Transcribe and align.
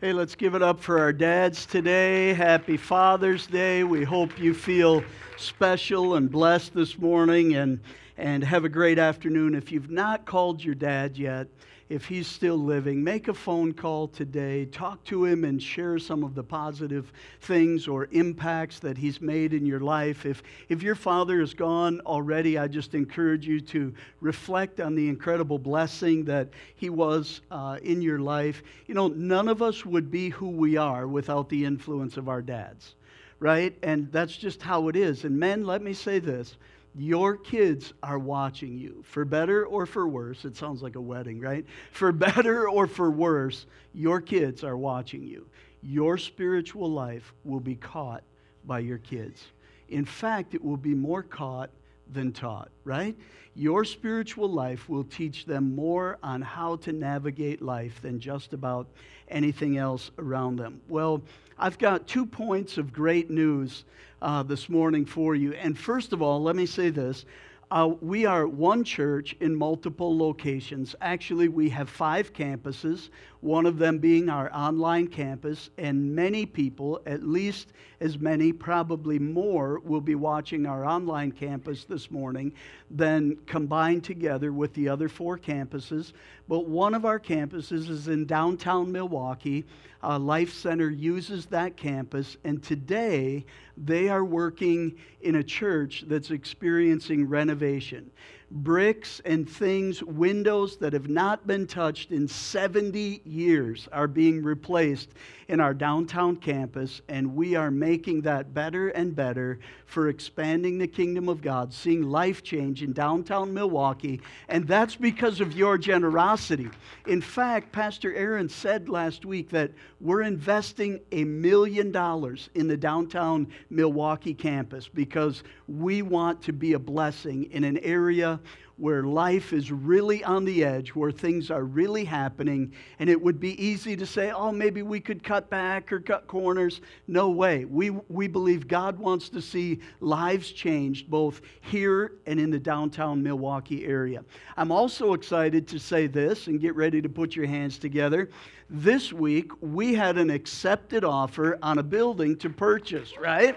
Hey, 0.00 0.14
let's 0.14 0.34
give 0.34 0.54
it 0.54 0.62
up 0.62 0.80
for 0.80 0.98
our 0.98 1.12
dads 1.12 1.66
today. 1.66 2.32
Happy 2.32 2.78
Father's 2.78 3.46
Day. 3.46 3.84
We 3.84 4.02
hope 4.02 4.38
you 4.38 4.54
feel 4.54 5.04
special 5.36 6.14
and 6.14 6.30
blessed 6.30 6.72
this 6.72 6.98
morning 6.98 7.54
and, 7.56 7.80
and 8.16 8.42
have 8.42 8.64
a 8.64 8.70
great 8.70 8.98
afternoon. 8.98 9.54
If 9.54 9.70
you've 9.70 9.90
not 9.90 10.24
called 10.24 10.64
your 10.64 10.74
dad 10.74 11.18
yet, 11.18 11.48
if 11.90 12.06
he's 12.06 12.28
still 12.28 12.56
living, 12.56 13.02
make 13.02 13.26
a 13.26 13.34
phone 13.34 13.72
call 13.72 14.06
today. 14.06 14.64
Talk 14.66 15.02
to 15.06 15.24
him 15.24 15.44
and 15.44 15.60
share 15.60 15.98
some 15.98 16.22
of 16.22 16.36
the 16.36 16.42
positive 16.44 17.12
things 17.40 17.88
or 17.88 18.06
impacts 18.12 18.78
that 18.78 18.96
he's 18.96 19.20
made 19.20 19.52
in 19.52 19.66
your 19.66 19.80
life. 19.80 20.24
If, 20.24 20.44
if 20.68 20.84
your 20.84 20.94
father 20.94 21.40
is 21.40 21.52
gone 21.52 22.00
already, 22.06 22.56
I 22.56 22.68
just 22.68 22.94
encourage 22.94 23.44
you 23.44 23.60
to 23.62 23.92
reflect 24.20 24.80
on 24.80 24.94
the 24.94 25.08
incredible 25.08 25.58
blessing 25.58 26.24
that 26.26 26.50
he 26.76 26.90
was 26.90 27.40
uh, 27.50 27.78
in 27.82 28.00
your 28.00 28.20
life. 28.20 28.62
You 28.86 28.94
know, 28.94 29.08
none 29.08 29.48
of 29.48 29.60
us 29.60 29.84
would 29.84 30.12
be 30.12 30.28
who 30.28 30.48
we 30.48 30.76
are 30.76 31.08
without 31.08 31.48
the 31.48 31.64
influence 31.64 32.16
of 32.16 32.28
our 32.28 32.40
dads, 32.40 32.94
right? 33.40 33.76
And 33.82 34.12
that's 34.12 34.36
just 34.36 34.62
how 34.62 34.86
it 34.86 34.94
is. 34.94 35.24
And 35.24 35.36
men, 35.36 35.66
let 35.66 35.82
me 35.82 35.92
say 35.92 36.20
this 36.20 36.56
your 36.96 37.36
kids 37.36 37.92
are 38.02 38.18
watching 38.18 38.76
you. 38.76 39.02
For 39.04 39.24
better 39.24 39.64
or 39.64 39.86
for 39.86 40.08
worse, 40.08 40.44
it 40.44 40.56
sounds 40.56 40.82
like 40.82 40.96
a 40.96 41.00
wedding, 41.00 41.40
right? 41.40 41.64
For 41.92 42.12
better 42.12 42.68
or 42.68 42.86
for 42.86 43.10
worse, 43.10 43.66
your 43.92 44.20
kids 44.20 44.64
are 44.64 44.76
watching 44.76 45.22
you. 45.22 45.46
Your 45.82 46.18
spiritual 46.18 46.90
life 46.90 47.32
will 47.44 47.60
be 47.60 47.76
caught 47.76 48.22
by 48.64 48.80
your 48.80 48.98
kids. 48.98 49.46
In 49.88 50.04
fact, 50.04 50.54
it 50.54 50.62
will 50.62 50.76
be 50.76 50.94
more 50.94 51.22
caught 51.22 51.70
than 52.12 52.32
taught, 52.32 52.70
right? 52.84 53.16
Your 53.54 53.84
spiritual 53.84 54.48
life 54.48 54.88
will 54.88 55.04
teach 55.04 55.44
them 55.44 55.74
more 55.74 56.18
on 56.22 56.42
how 56.42 56.76
to 56.76 56.92
navigate 56.92 57.62
life 57.62 58.00
than 58.02 58.20
just 58.20 58.52
about 58.52 58.88
anything 59.28 59.76
else 59.76 60.10
around 60.18 60.56
them. 60.56 60.80
Well, 60.88 61.22
I've 61.62 61.76
got 61.76 62.06
two 62.06 62.24
points 62.24 62.78
of 62.78 62.90
great 62.90 63.28
news 63.28 63.84
uh, 64.22 64.42
this 64.42 64.70
morning 64.70 65.04
for 65.04 65.34
you. 65.34 65.52
And 65.52 65.78
first 65.78 66.14
of 66.14 66.22
all, 66.22 66.42
let 66.42 66.56
me 66.56 66.64
say 66.64 66.88
this. 66.88 67.26
Uh, 67.70 67.90
we 68.00 68.24
are 68.24 68.48
one 68.48 68.82
church 68.82 69.36
in 69.40 69.54
multiple 69.54 70.16
locations. 70.16 70.96
Actually, 71.02 71.48
we 71.48 71.68
have 71.68 71.88
five 71.88 72.32
campuses, 72.32 73.10
one 73.42 73.66
of 73.66 73.78
them 73.78 73.98
being 73.98 74.28
our 74.30 74.50
online 74.52 75.06
campus, 75.06 75.70
and 75.78 76.16
many 76.16 76.46
people, 76.46 77.00
at 77.06 77.22
least 77.22 77.74
as 78.00 78.18
many, 78.18 78.52
probably 78.52 79.18
more, 79.18 79.78
will 79.80 80.00
be 80.00 80.16
watching 80.16 80.66
our 80.66 80.84
online 80.84 81.30
campus 81.30 81.84
this 81.84 82.10
morning 82.10 82.52
than 82.90 83.36
combined 83.46 84.02
together 84.02 84.52
with 84.52 84.72
the 84.74 84.88
other 84.88 85.08
four 85.08 85.38
campuses. 85.38 86.12
But 86.50 86.66
one 86.66 86.94
of 86.94 87.04
our 87.04 87.20
campuses 87.20 87.88
is 87.88 88.08
in 88.08 88.26
downtown 88.26 88.90
Milwaukee. 88.90 89.64
Uh, 90.02 90.18
Life 90.18 90.52
Center 90.52 90.90
uses 90.90 91.46
that 91.46 91.76
campus, 91.76 92.36
and 92.42 92.60
today 92.60 93.46
they 93.76 94.08
are 94.08 94.24
working 94.24 94.96
in 95.20 95.36
a 95.36 95.44
church 95.44 96.02
that's 96.08 96.32
experiencing 96.32 97.28
renovation 97.28 98.10
bricks 98.50 99.20
and 99.24 99.48
things, 99.48 100.02
windows 100.02 100.76
that 100.78 100.92
have 100.92 101.08
not 101.08 101.46
been 101.46 101.66
touched 101.66 102.10
in 102.10 102.26
70 102.26 103.22
years 103.24 103.88
are 103.92 104.08
being 104.08 104.42
replaced 104.42 105.10
in 105.50 105.58
our 105.58 105.74
downtown 105.74 106.36
campus, 106.36 107.02
and 107.08 107.34
we 107.34 107.56
are 107.56 107.72
making 107.72 108.20
that 108.20 108.54
better 108.54 108.90
and 108.90 109.16
better 109.16 109.58
for 109.84 110.08
expanding 110.08 110.78
the 110.78 110.86
kingdom 110.86 111.28
of 111.28 111.42
God, 111.42 111.74
seeing 111.74 112.08
life 112.08 112.44
change 112.44 112.84
in 112.84 112.92
downtown 112.92 113.52
Milwaukee, 113.52 114.20
and 114.48 114.64
that's 114.68 114.94
because 114.94 115.40
of 115.40 115.56
your 115.56 115.76
generosity. 115.76 116.70
In 117.08 117.20
fact, 117.20 117.72
Pastor 117.72 118.14
Aaron 118.14 118.48
said 118.48 118.88
last 118.88 119.24
week 119.24 119.50
that 119.50 119.72
we're 120.00 120.22
investing 120.22 121.00
a 121.10 121.24
million 121.24 121.90
dollars 121.90 122.48
in 122.54 122.68
the 122.68 122.76
downtown 122.76 123.48
Milwaukee 123.70 124.34
campus 124.34 124.86
because 124.86 125.42
we 125.66 126.00
want 126.00 126.40
to 126.42 126.52
be 126.52 126.74
a 126.74 126.78
blessing 126.78 127.50
in 127.50 127.64
an 127.64 127.78
area 127.78 128.38
where 128.80 129.02
life 129.02 129.52
is 129.52 129.70
really 129.70 130.24
on 130.24 130.44
the 130.44 130.64
edge, 130.64 130.90
where 130.90 131.12
things 131.12 131.50
are 131.50 131.64
really 131.64 132.04
happening, 132.04 132.72
and 132.98 133.10
it 133.10 133.20
would 133.20 133.38
be 133.38 133.62
easy 133.62 133.94
to 133.94 134.06
say, 134.06 134.30
oh, 134.30 134.50
maybe 134.50 134.82
we 134.82 134.98
could 134.98 135.22
cut 135.22 135.50
back 135.50 135.92
or 135.92 136.00
cut 136.00 136.26
corners. 136.26 136.80
No 137.06 137.28
way. 137.28 137.66
We, 137.66 137.90
we 137.90 138.26
believe 138.26 138.66
God 138.66 138.98
wants 138.98 139.28
to 139.30 139.42
see 139.42 139.80
lives 140.00 140.50
changed 140.50 141.10
both 141.10 141.42
here 141.60 142.12
and 142.26 142.40
in 142.40 142.50
the 142.50 142.58
downtown 142.58 143.22
Milwaukee 143.22 143.84
area. 143.84 144.24
I'm 144.56 144.72
also 144.72 145.12
excited 145.12 145.68
to 145.68 145.78
say 145.78 146.06
this 146.06 146.46
and 146.46 146.58
get 146.58 146.74
ready 146.74 147.02
to 147.02 147.08
put 147.08 147.36
your 147.36 147.46
hands 147.46 147.78
together. 147.78 148.30
This 148.70 149.12
week, 149.12 149.50
we 149.60 149.94
had 149.94 150.16
an 150.16 150.30
accepted 150.30 151.04
offer 151.04 151.58
on 151.62 151.78
a 151.78 151.82
building 151.82 152.36
to 152.36 152.48
purchase, 152.48 153.12
right? 153.18 153.56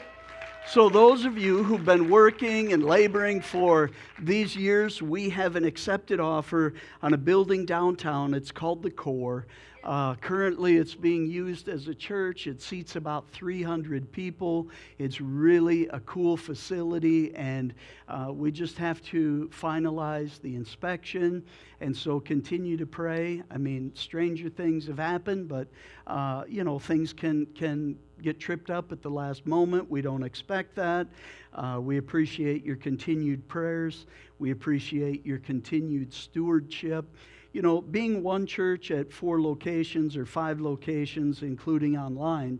So, 0.65 0.89
those 0.89 1.25
of 1.25 1.37
you 1.37 1.61
who've 1.61 1.83
been 1.83 2.09
working 2.09 2.71
and 2.71 2.83
laboring 2.85 3.41
for 3.41 3.91
these 4.17 4.55
years, 4.55 5.01
we 5.01 5.29
have 5.29 5.55
an 5.57 5.65
accepted 5.65 6.21
offer 6.21 6.73
on 7.01 7.13
a 7.13 7.17
building 7.17 7.65
downtown. 7.65 8.33
It's 8.33 8.51
called 8.51 8.81
The 8.81 8.89
Core. 8.89 9.45
Uh, 9.83 10.15
currently, 10.15 10.77
it's 10.77 10.95
being 10.95 11.25
used 11.25 11.67
as 11.67 11.89
a 11.89 11.93
church. 11.93 12.47
It 12.47 12.61
seats 12.61 12.95
about 12.95 13.29
300 13.31 14.09
people. 14.13 14.69
It's 14.97 15.19
really 15.19 15.87
a 15.89 15.99
cool 16.01 16.37
facility, 16.37 17.35
and 17.35 17.73
uh, 18.07 18.31
we 18.31 18.49
just 18.49 18.77
have 18.77 19.01
to 19.03 19.49
finalize 19.53 20.39
the 20.39 20.55
inspection. 20.55 21.43
And 21.81 21.95
so, 21.95 22.21
continue 22.21 22.77
to 22.77 22.85
pray. 22.85 23.43
I 23.51 23.57
mean, 23.57 23.91
stranger 23.93 24.49
things 24.49 24.87
have 24.87 24.99
happened, 24.99 25.49
but 25.49 25.67
uh, 26.07 26.43
you 26.47 26.63
know, 26.63 26.79
things 26.79 27.11
can 27.11 27.45
can 27.47 27.97
get 28.21 28.39
tripped 28.39 28.69
up 28.69 28.93
at 28.93 29.01
the 29.01 29.09
last 29.09 29.45
moment. 29.45 29.91
We 29.91 30.01
don't 30.01 30.23
expect 30.23 30.75
that. 30.75 31.07
Uh, 31.53 31.79
we 31.81 31.97
appreciate 31.97 32.63
your 32.63 32.77
continued 32.77 33.45
prayers. 33.49 34.05
We 34.39 34.51
appreciate 34.51 35.25
your 35.25 35.39
continued 35.39 36.13
stewardship 36.13 37.05
you 37.53 37.61
know, 37.61 37.81
being 37.81 38.23
one 38.23 38.45
church 38.47 38.91
at 38.91 39.13
four 39.13 39.39
locations 39.39 40.17
or 40.17 40.25
five 40.25 40.59
locations, 40.59 41.43
including 41.43 41.95
online, 41.95 42.59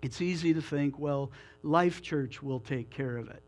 it's 0.00 0.20
easy 0.20 0.54
to 0.54 0.62
think, 0.62 0.98
well, 0.98 1.30
Life 1.64 2.02
Church 2.02 2.42
will 2.42 2.60
take 2.60 2.88
care 2.88 3.16
of 3.16 3.28
it. 3.28 3.42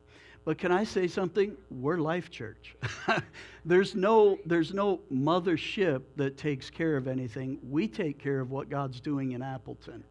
But 0.44 0.58
can 0.58 0.72
I 0.72 0.84
say 0.84 1.06
something? 1.06 1.56
We're 1.70 1.98
Life 1.98 2.30
Church. 2.30 2.76
there's, 3.64 3.94
no, 3.94 4.38
there's 4.44 4.74
no 4.74 5.00
mothership 5.12 6.02
that 6.16 6.36
takes 6.36 6.70
care 6.70 6.96
of 6.96 7.08
anything. 7.08 7.58
We 7.68 7.88
take 7.88 8.18
care 8.18 8.40
of 8.40 8.50
what 8.50 8.68
God's 8.68 9.00
doing 9.00 9.32
in 9.32 9.42
Appleton. 9.42 10.04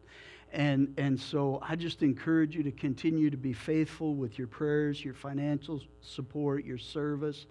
And, 0.54 0.94
and 0.98 1.18
so 1.18 1.58
I 1.62 1.74
just 1.74 2.04
encourage 2.04 2.54
you 2.54 2.62
to 2.62 2.70
continue 2.70 3.28
to 3.28 3.36
be 3.36 3.52
faithful 3.52 4.14
with 4.14 4.38
your 4.38 4.46
prayers, 4.46 5.04
your 5.04 5.12
financial 5.12 5.82
support, 6.00 6.64
your 6.64 6.78
service. 6.78 7.46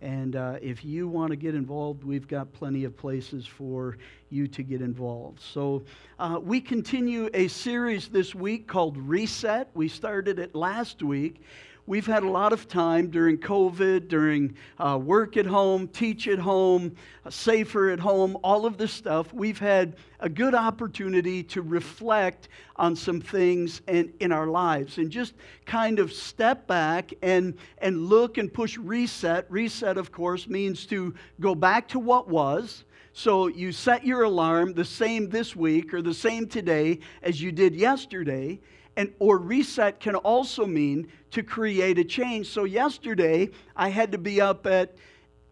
And 0.00 0.34
uh, 0.34 0.56
if 0.60 0.84
you 0.84 1.06
want 1.06 1.30
to 1.30 1.36
get 1.36 1.54
involved, 1.54 2.02
we've 2.02 2.26
got 2.26 2.52
plenty 2.52 2.82
of 2.82 2.96
places 2.96 3.46
for 3.46 3.96
you 4.30 4.48
to 4.48 4.64
get 4.64 4.82
involved. 4.82 5.40
So 5.40 5.84
uh, 6.18 6.40
we 6.42 6.60
continue 6.60 7.30
a 7.32 7.46
series 7.46 8.08
this 8.08 8.34
week 8.34 8.66
called 8.66 8.96
Reset. 8.96 9.70
We 9.74 9.86
started 9.86 10.40
it 10.40 10.56
last 10.56 11.00
week. 11.00 11.42
We've 11.88 12.06
had 12.06 12.22
a 12.22 12.28
lot 12.28 12.52
of 12.52 12.68
time 12.68 13.08
during 13.08 13.38
COVID, 13.38 14.08
during 14.08 14.54
uh, 14.78 15.00
work 15.02 15.38
at 15.38 15.46
home, 15.46 15.88
teach 15.88 16.28
at 16.28 16.38
home, 16.38 16.94
uh, 17.24 17.30
safer 17.30 17.88
at 17.88 17.98
home, 17.98 18.36
all 18.44 18.66
of 18.66 18.76
this 18.76 18.92
stuff. 18.92 19.32
We've 19.32 19.58
had 19.58 19.96
a 20.20 20.28
good 20.28 20.54
opportunity 20.54 21.42
to 21.44 21.62
reflect 21.62 22.48
on 22.76 22.94
some 22.94 23.22
things 23.22 23.80
in, 23.88 24.12
in 24.20 24.32
our 24.32 24.48
lives 24.48 24.98
and 24.98 25.10
just 25.10 25.32
kind 25.64 25.98
of 25.98 26.12
step 26.12 26.66
back 26.66 27.14
and, 27.22 27.54
and 27.78 28.04
look 28.04 28.36
and 28.36 28.52
push 28.52 28.76
reset. 28.76 29.50
Reset, 29.50 29.96
of 29.96 30.12
course, 30.12 30.46
means 30.46 30.84
to 30.88 31.14
go 31.40 31.54
back 31.54 31.88
to 31.88 31.98
what 31.98 32.28
was. 32.28 32.84
So 33.14 33.46
you 33.46 33.72
set 33.72 34.04
your 34.04 34.24
alarm 34.24 34.74
the 34.74 34.84
same 34.84 35.30
this 35.30 35.56
week 35.56 35.94
or 35.94 36.02
the 36.02 36.12
same 36.12 36.48
today 36.48 36.98
as 37.22 37.40
you 37.40 37.50
did 37.50 37.74
yesterday 37.74 38.60
and 38.98 39.14
or 39.20 39.38
reset 39.38 40.00
can 40.00 40.16
also 40.16 40.66
mean 40.66 41.06
to 41.30 41.44
create 41.44 42.00
a 42.00 42.04
change. 42.04 42.48
So 42.48 42.64
yesterday 42.64 43.48
I 43.76 43.90
had 43.90 44.10
to 44.10 44.18
be 44.18 44.40
up 44.40 44.66
at 44.66 44.96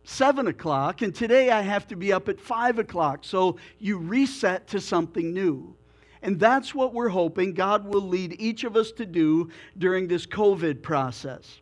seven 0.02 0.48
o'clock, 0.48 1.00
and 1.00 1.14
today 1.14 1.50
I 1.50 1.62
have 1.62 1.86
to 1.88 1.96
be 1.96 2.12
up 2.12 2.28
at 2.28 2.40
five 2.40 2.80
o'clock. 2.80 3.20
So 3.22 3.56
you 3.78 3.98
reset 3.98 4.66
to 4.68 4.80
something 4.80 5.32
new. 5.32 5.76
And 6.22 6.40
that's 6.40 6.74
what 6.74 6.92
we're 6.92 7.08
hoping 7.08 7.54
God 7.54 7.86
will 7.86 8.00
lead 8.00 8.34
each 8.40 8.64
of 8.64 8.76
us 8.76 8.90
to 8.92 9.06
do 9.06 9.48
during 9.78 10.08
this 10.08 10.26
COVID 10.26 10.82
process. 10.82 11.60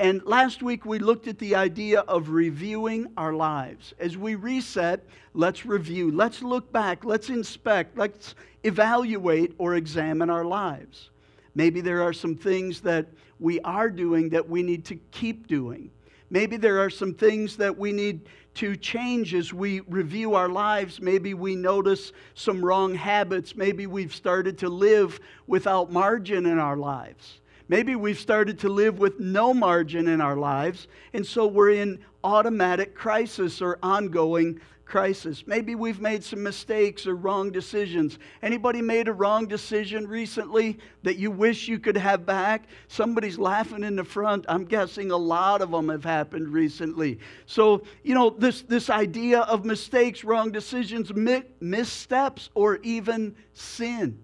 And 0.00 0.24
last 0.24 0.62
week 0.62 0.86
we 0.86 1.00
looked 1.00 1.26
at 1.26 1.40
the 1.40 1.56
idea 1.56 2.00
of 2.00 2.28
reviewing 2.28 3.08
our 3.16 3.32
lives. 3.32 3.94
As 3.98 4.16
we 4.16 4.36
reset, 4.36 5.04
let's 5.34 5.66
review, 5.66 6.12
let's 6.12 6.40
look 6.40 6.70
back, 6.72 7.04
let's 7.04 7.30
inspect, 7.30 7.98
let's 7.98 8.36
evaluate 8.62 9.54
or 9.58 9.74
examine 9.74 10.30
our 10.30 10.44
lives. 10.44 11.10
Maybe 11.56 11.80
there 11.80 12.00
are 12.00 12.12
some 12.12 12.36
things 12.36 12.80
that 12.82 13.06
we 13.40 13.58
are 13.60 13.90
doing 13.90 14.28
that 14.28 14.48
we 14.48 14.62
need 14.62 14.84
to 14.84 14.94
keep 15.10 15.48
doing. 15.48 15.90
Maybe 16.30 16.56
there 16.56 16.78
are 16.78 16.90
some 16.90 17.14
things 17.14 17.56
that 17.56 17.76
we 17.76 17.90
need 17.90 18.28
to 18.54 18.76
change 18.76 19.34
as 19.34 19.52
we 19.52 19.80
review 19.80 20.34
our 20.34 20.48
lives. 20.48 21.00
Maybe 21.00 21.34
we 21.34 21.56
notice 21.56 22.12
some 22.34 22.64
wrong 22.64 22.94
habits. 22.94 23.56
Maybe 23.56 23.88
we've 23.88 24.14
started 24.14 24.58
to 24.58 24.68
live 24.68 25.18
without 25.48 25.90
margin 25.90 26.46
in 26.46 26.58
our 26.58 26.76
lives. 26.76 27.40
Maybe 27.68 27.94
we've 27.96 28.18
started 28.18 28.58
to 28.60 28.68
live 28.68 28.98
with 28.98 29.20
no 29.20 29.52
margin 29.52 30.08
in 30.08 30.20
our 30.20 30.36
lives, 30.36 30.88
and 31.12 31.26
so 31.26 31.46
we're 31.46 31.72
in 31.72 31.98
automatic 32.24 32.94
crisis 32.94 33.60
or 33.60 33.78
ongoing 33.82 34.60
crisis. 34.88 35.46
Maybe 35.46 35.74
we've 35.74 36.00
made 36.00 36.24
some 36.24 36.42
mistakes 36.42 37.06
or 37.06 37.14
wrong 37.14 37.50
decisions. 37.50 38.18
Anybody 38.42 38.80
made 38.80 39.06
a 39.06 39.12
wrong 39.12 39.46
decision 39.46 40.08
recently 40.08 40.78
that 41.02 41.18
you 41.18 41.30
wish 41.30 41.68
you 41.68 41.78
could 41.78 41.96
have 41.96 42.24
back? 42.24 42.64
Somebody's 42.88 43.38
laughing 43.38 43.84
in 43.84 43.96
the 43.96 44.04
front. 44.04 44.46
I'm 44.48 44.64
guessing 44.64 45.10
a 45.10 45.16
lot 45.16 45.60
of 45.60 45.70
them 45.70 45.90
have 45.90 46.04
happened 46.04 46.48
recently. 46.48 47.18
So, 47.44 47.82
you 48.02 48.14
know, 48.14 48.30
this, 48.30 48.62
this 48.62 48.88
idea 48.88 49.40
of 49.40 49.66
mistakes, 49.66 50.24
wrong 50.24 50.50
decisions, 50.50 51.12
missteps, 51.60 52.48
or 52.54 52.78
even 52.78 53.36
sin, 53.52 54.18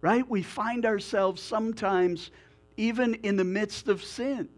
right? 0.00 0.26
We 0.28 0.42
find 0.42 0.86
ourselves 0.86 1.42
sometimes 1.42 2.30
even 2.78 3.14
in 3.16 3.36
the 3.36 3.44
midst 3.44 3.88
of 3.88 4.02
sin, 4.02 4.48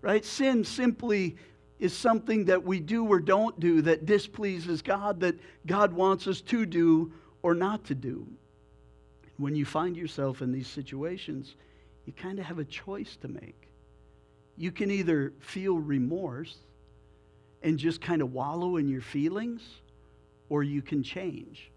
right? 0.00 0.24
Sin 0.24 0.64
simply 0.64 1.36
is 1.78 1.92
something 1.94 2.46
that 2.46 2.64
we 2.64 2.80
do 2.80 3.04
or 3.06 3.20
don't 3.20 3.60
do 3.60 3.82
that 3.82 4.06
displeases 4.06 4.80
God, 4.82 5.20
that 5.20 5.36
God 5.66 5.92
wants 5.92 6.26
us 6.26 6.40
to 6.40 6.64
do 6.64 7.12
or 7.42 7.54
not 7.54 7.84
to 7.84 7.94
do. 7.94 8.26
When 9.36 9.54
you 9.54 9.66
find 9.66 9.94
yourself 9.94 10.40
in 10.40 10.50
these 10.50 10.66
situations, 10.66 11.54
you 12.06 12.14
kind 12.14 12.38
of 12.38 12.46
have 12.46 12.58
a 12.58 12.64
choice 12.64 13.16
to 13.16 13.28
make. 13.28 13.68
You 14.56 14.72
can 14.72 14.90
either 14.90 15.34
feel 15.40 15.76
remorse 15.76 16.56
and 17.62 17.78
just 17.78 18.00
kind 18.00 18.22
of 18.22 18.32
wallow 18.32 18.78
in 18.78 18.88
your 18.88 19.02
feelings, 19.02 19.62
or 20.48 20.62
you 20.62 20.80
can 20.80 21.02
change. 21.02 21.70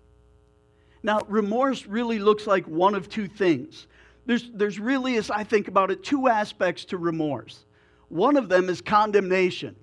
Now, 1.04 1.22
remorse 1.28 1.86
really 1.86 2.20
looks 2.20 2.48
like 2.48 2.66
one 2.68 2.96
of 2.96 3.10
two 3.10 3.28
things. 3.28 3.88
There's, 4.30 4.48
there's 4.54 4.80
really, 4.80 5.18
as 5.18 5.32
I 5.32 5.44
think 5.44 5.68
about 5.68 5.90
it, 5.90 6.04
two 6.04 6.28
aspects 6.28 6.86
to 6.86 7.00
remorse. 7.00 7.66
One 8.10 8.38
of 8.38 8.48
them 8.48 8.70
is 8.70 8.80
condemnation 8.80 9.76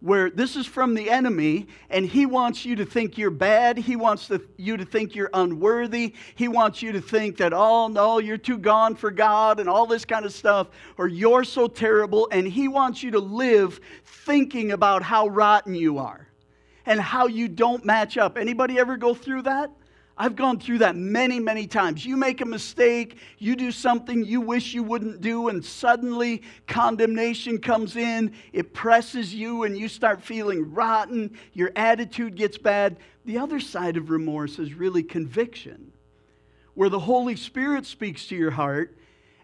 where 0.00 0.28
this 0.28 0.56
is 0.56 0.66
from 0.66 0.92
the 0.92 1.08
enemy 1.08 1.68
and 1.88 2.04
he 2.04 2.26
wants 2.26 2.66
you 2.66 2.76
to 2.76 2.84
think 2.84 3.16
you're 3.16 3.30
bad. 3.30 3.78
He 3.78 3.96
wants 3.96 4.28
to, 4.28 4.42
you 4.58 4.76
to 4.76 4.84
think 4.84 5.14
you're 5.14 5.30
unworthy. 5.32 6.12
He 6.34 6.48
wants 6.48 6.82
you 6.82 6.92
to 6.92 7.00
think 7.00 7.38
that, 7.38 7.54
oh, 7.54 7.88
no, 7.88 8.18
you're 8.18 8.36
too 8.36 8.58
gone 8.58 8.94
for 8.94 9.10
God 9.10 9.58
and 9.58 9.70
all 9.70 9.86
this 9.86 10.04
kind 10.04 10.26
of 10.26 10.34
stuff, 10.34 10.66
or 10.98 11.08
you're 11.08 11.42
so 11.42 11.66
terrible. 11.66 12.28
And 12.30 12.46
he 12.46 12.68
wants 12.68 13.02
you 13.02 13.12
to 13.12 13.20
live 13.20 13.80
thinking 14.04 14.72
about 14.72 15.02
how 15.02 15.28
rotten 15.28 15.74
you 15.74 15.96
are 15.96 16.28
and 16.84 17.00
how 17.00 17.26
you 17.26 17.48
don't 17.48 17.86
match 17.86 18.18
up. 18.18 18.36
Anybody 18.36 18.78
ever 18.78 18.98
go 18.98 19.14
through 19.14 19.44
that? 19.44 19.70
I've 20.20 20.34
gone 20.34 20.58
through 20.58 20.78
that 20.78 20.96
many, 20.96 21.38
many 21.38 21.68
times. 21.68 22.04
You 22.04 22.16
make 22.16 22.40
a 22.40 22.44
mistake, 22.44 23.18
you 23.38 23.54
do 23.54 23.70
something 23.70 24.24
you 24.24 24.40
wish 24.40 24.74
you 24.74 24.82
wouldn't 24.82 25.20
do, 25.20 25.48
and 25.48 25.64
suddenly 25.64 26.42
condemnation 26.66 27.58
comes 27.58 27.94
in. 27.94 28.32
It 28.52 28.74
presses 28.74 29.32
you, 29.32 29.62
and 29.62 29.78
you 29.78 29.86
start 29.86 30.20
feeling 30.20 30.74
rotten. 30.74 31.38
Your 31.52 31.70
attitude 31.76 32.34
gets 32.34 32.58
bad. 32.58 32.96
The 33.26 33.38
other 33.38 33.60
side 33.60 33.96
of 33.96 34.10
remorse 34.10 34.58
is 34.58 34.74
really 34.74 35.04
conviction, 35.04 35.92
where 36.74 36.88
the 36.88 36.98
Holy 36.98 37.36
Spirit 37.36 37.86
speaks 37.86 38.26
to 38.26 38.36
your 38.36 38.50
heart 38.50 38.96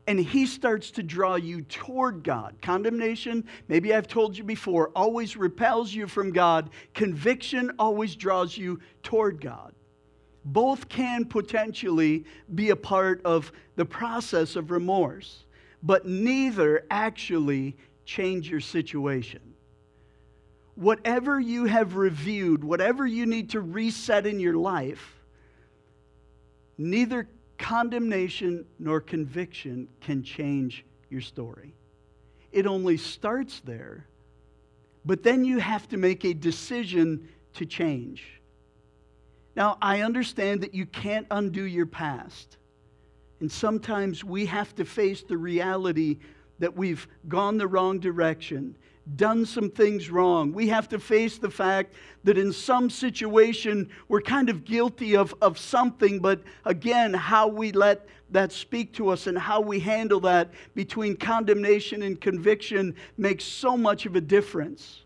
and 0.06 0.20
he 0.20 0.44
starts 0.44 0.90
to 0.90 1.02
draw 1.02 1.34
you 1.36 1.62
toward 1.62 2.22
God. 2.22 2.54
Condemnation, 2.60 3.42
maybe 3.68 3.94
I've 3.94 4.06
told 4.06 4.36
you 4.36 4.44
before, 4.44 4.90
always 4.94 5.34
repels 5.34 5.94
you 5.94 6.06
from 6.06 6.30
God. 6.30 6.68
Conviction 6.92 7.72
always 7.78 8.14
draws 8.14 8.54
you 8.54 8.80
toward 9.02 9.40
God 9.40 9.73
both 10.44 10.88
can 10.88 11.25
potentially 11.25 12.25
be 12.55 12.70
a 12.70 12.76
part 12.76 13.20
of 13.25 13.50
the 13.76 13.85
process 13.85 14.56
of 14.56 14.70
remorse, 14.70 15.44
but 15.82 16.06
neither 16.06 16.85
actually 16.91 17.76
change 18.05 18.50
your 18.50 18.61
situation. 18.61 19.41
Whatever 20.75 21.38
you 21.38 21.64
have 21.67 21.96
reviewed, 21.96 22.62
whatever 22.62 23.06
you 23.06 23.26
need 23.26 23.50
to 23.50 23.61
reset 23.61 24.26
in 24.26 24.41
your 24.41 24.55
life, 24.55 25.14
neither 26.76 27.29
condemnation 27.56 28.67
nor 28.79 29.00
conviction 29.00 29.88
can 30.00 30.23
change 30.23 30.85
your 31.08 31.20
story. 31.20 31.75
It 32.52 32.67
only 32.67 32.96
starts 32.96 33.61
there, 33.64 34.06
but 35.05 35.23
then 35.23 35.44
you 35.44 35.58
have 35.58 35.88
to 35.88 35.96
make 35.96 36.25
a 36.25 36.35
decision 36.35 37.29
to 37.55 37.64
change. 37.64 38.43
Now, 39.56 39.78
I 39.80 40.00
understand 40.02 40.62
that 40.62 40.74
you 40.74 40.86
can't 40.86 41.26
undo 41.30 41.62
your 41.62 41.86
past. 41.86 42.56
And 43.40 43.50
sometimes 43.50 44.24
we 44.24 44.46
have 44.46 44.74
to 44.76 44.84
face 44.84 45.22
the 45.22 45.36
reality 45.36 46.18
that 46.58 46.76
we've 46.76 47.06
gone 47.28 47.58
the 47.58 47.66
wrong 47.66 47.98
direction, 47.98 48.76
done 49.16 49.44
some 49.44 49.70
things 49.70 50.08
wrong. 50.08 50.52
We 50.52 50.68
have 50.68 50.88
to 50.90 50.98
face 50.98 51.38
the 51.38 51.50
fact 51.50 51.94
that 52.24 52.38
in 52.38 52.52
some 52.52 52.88
situation 52.88 53.90
we're 54.08 54.22
kind 54.22 54.48
of 54.48 54.64
guilty 54.64 55.16
of, 55.16 55.34
of 55.42 55.58
something, 55.58 56.20
but 56.20 56.42
again, 56.64 57.12
how 57.12 57.48
we 57.48 57.72
let 57.72 58.06
that 58.30 58.50
speak 58.50 58.92
to 58.94 59.10
us 59.10 59.26
and 59.26 59.36
how 59.36 59.60
we 59.60 59.78
handle 59.78 60.20
that 60.20 60.50
between 60.74 61.16
condemnation 61.16 62.02
and 62.02 62.20
conviction 62.20 62.94
makes 63.18 63.44
so 63.44 63.76
much 63.76 64.06
of 64.06 64.16
a 64.16 64.20
difference. 64.20 65.02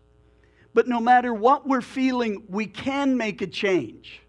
But 0.73 0.87
no 0.87 0.99
matter 0.99 1.33
what 1.33 1.67
we're 1.67 1.81
feeling, 1.81 2.43
we 2.47 2.67
can 2.67 3.17
make 3.17 3.41
a 3.41 3.47
change. 3.47 4.21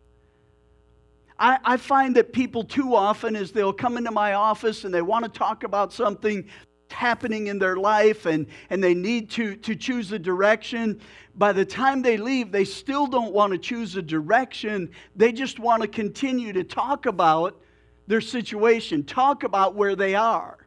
I, 1.41 1.59
I 1.65 1.77
find 1.79 2.15
that 2.17 2.35
people 2.35 2.63
too 2.63 2.95
often, 2.95 3.35
as 3.35 3.51
they'll 3.51 3.73
come 3.73 3.97
into 3.97 4.11
my 4.11 4.35
office 4.35 4.85
and 4.85 4.93
they 4.93 5.01
want 5.01 5.25
to 5.25 5.31
talk 5.31 5.65
about 5.65 5.91
something 5.91 6.47
happening 6.91 7.47
in 7.47 7.59
their 7.59 7.77
life 7.77 8.27
and, 8.27 8.47
and 8.69 8.85
they 8.85 8.93
need 8.93 9.31
to, 9.31 9.57
to 9.57 9.75
choose 9.75 10.13
a 10.13 10.19
direction. 10.19 11.01
By 11.37 11.53
the 11.53 11.65
time 11.65 12.03
they 12.03 12.19
leave, 12.19 12.53
they 12.53 12.65
still 12.65 13.07
don't 13.07 13.33
want 13.33 13.53
to 13.53 13.59
choose 13.59 13.97
a 13.97 14.03
direction. 14.03 14.91
They 15.17 15.33
just 15.33 15.59
want 15.59 15.81
to 15.81 15.89
continue 15.89 16.53
to 16.53 16.63
talk 16.63 17.07
about 17.07 17.59
their 18.07 18.21
situation, 18.21 19.03
talk 19.05 19.43
about 19.43 19.75
where 19.75 19.97
they 19.97 20.15
are. 20.15 20.67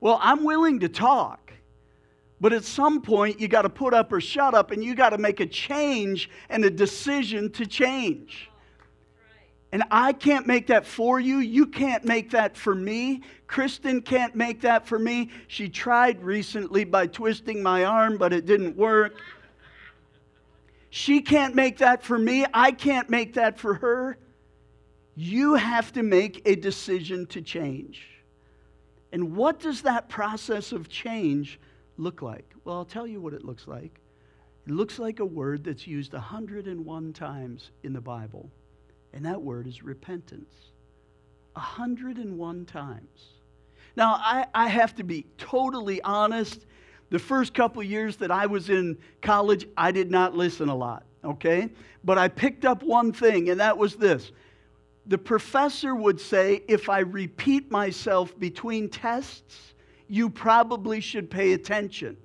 Well, 0.00 0.20
I'm 0.22 0.44
willing 0.44 0.78
to 0.80 0.88
talk. 0.88 1.52
But 2.40 2.52
at 2.52 2.62
some 2.62 3.00
point, 3.00 3.40
you 3.40 3.48
got 3.48 3.62
to 3.62 3.70
put 3.70 3.94
up 3.94 4.12
or 4.12 4.20
shut 4.20 4.54
up, 4.54 4.70
and 4.70 4.84
you 4.84 4.94
got 4.94 5.10
to 5.10 5.18
make 5.18 5.40
a 5.40 5.46
change 5.46 6.28
and 6.50 6.64
a 6.64 6.70
decision 6.70 7.50
to 7.52 7.66
change. 7.66 8.50
And 9.74 9.82
I 9.90 10.12
can't 10.12 10.46
make 10.46 10.68
that 10.68 10.86
for 10.86 11.18
you. 11.18 11.38
You 11.38 11.66
can't 11.66 12.04
make 12.04 12.30
that 12.30 12.56
for 12.56 12.76
me. 12.76 13.22
Kristen 13.48 14.02
can't 14.02 14.36
make 14.36 14.60
that 14.60 14.86
for 14.86 15.00
me. 15.00 15.30
She 15.48 15.68
tried 15.68 16.22
recently 16.22 16.84
by 16.84 17.08
twisting 17.08 17.60
my 17.60 17.84
arm, 17.84 18.16
but 18.16 18.32
it 18.32 18.46
didn't 18.46 18.76
work. 18.76 19.16
She 20.90 21.20
can't 21.20 21.56
make 21.56 21.78
that 21.78 22.04
for 22.04 22.16
me. 22.16 22.46
I 22.54 22.70
can't 22.70 23.10
make 23.10 23.34
that 23.34 23.58
for 23.58 23.74
her. 23.74 24.16
You 25.16 25.54
have 25.54 25.92
to 25.94 26.04
make 26.04 26.42
a 26.44 26.54
decision 26.54 27.26
to 27.26 27.42
change. 27.42 28.06
And 29.10 29.34
what 29.34 29.58
does 29.58 29.82
that 29.82 30.08
process 30.08 30.70
of 30.70 30.88
change 30.88 31.58
look 31.96 32.22
like? 32.22 32.48
Well, 32.62 32.76
I'll 32.76 32.84
tell 32.84 33.08
you 33.08 33.20
what 33.20 33.34
it 33.34 33.44
looks 33.44 33.66
like. 33.66 34.00
It 34.68 34.72
looks 34.72 35.00
like 35.00 35.18
a 35.18 35.24
word 35.24 35.64
that's 35.64 35.84
used 35.84 36.12
101 36.12 37.12
times 37.12 37.72
in 37.82 37.92
the 37.92 38.00
Bible. 38.00 38.48
And 39.14 39.24
that 39.24 39.40
word 39.40 39.66
is 39.66 39.82
repentance. 39.82 40.52
101 41.54 42.66
times. 42.66 43.28
Now, 43.96 44.14
I, 44.14 44.46
I 44.52 44.66
have 44.66 44.94
to 44.96 45.04
be 45.04 45.24
totally 45.38 46.02
honest. 46.02 46.66
The 47.10 47.20
first 47.20 47.54
couple 47.54 47.80
years 47.82 48.16
that 48.16 48.32
I 48.32 48.46
was 48.46 48.70
in 48.70 48.98
college, 49.22 49.68
I 49.76 49.92
did 49.92 50.10
not 50.10 50.34
listen 50.34 50.68
a 50.68 50.74
lot, 50.74 51.04
okay? 51.24 51.70
But 52.02 52.18
I 52.18 52.26
picked 52.26 52.64
up 52.64 52.82
one 52.82 53.12
thing, 53.12 53.50
and 53.50 53.60
that 53.60 53.78
was 53.78 53.94
this. 53.94 54.32
The 55.06 55.18
professor 55.18 55.94
would 55.94 56.20
say, 56.20 56.62
if 56.66 56.88
I 56.88 57.00
repeat 57.00 57.70
myself 57.70 58.36
between 58.36 58.88
tests, 58.88 59.74
you 60.08 60.28
probably 60.28 61.00
should 61.00 61.30
pay 61.30 61.52
attention, 61.52 62.16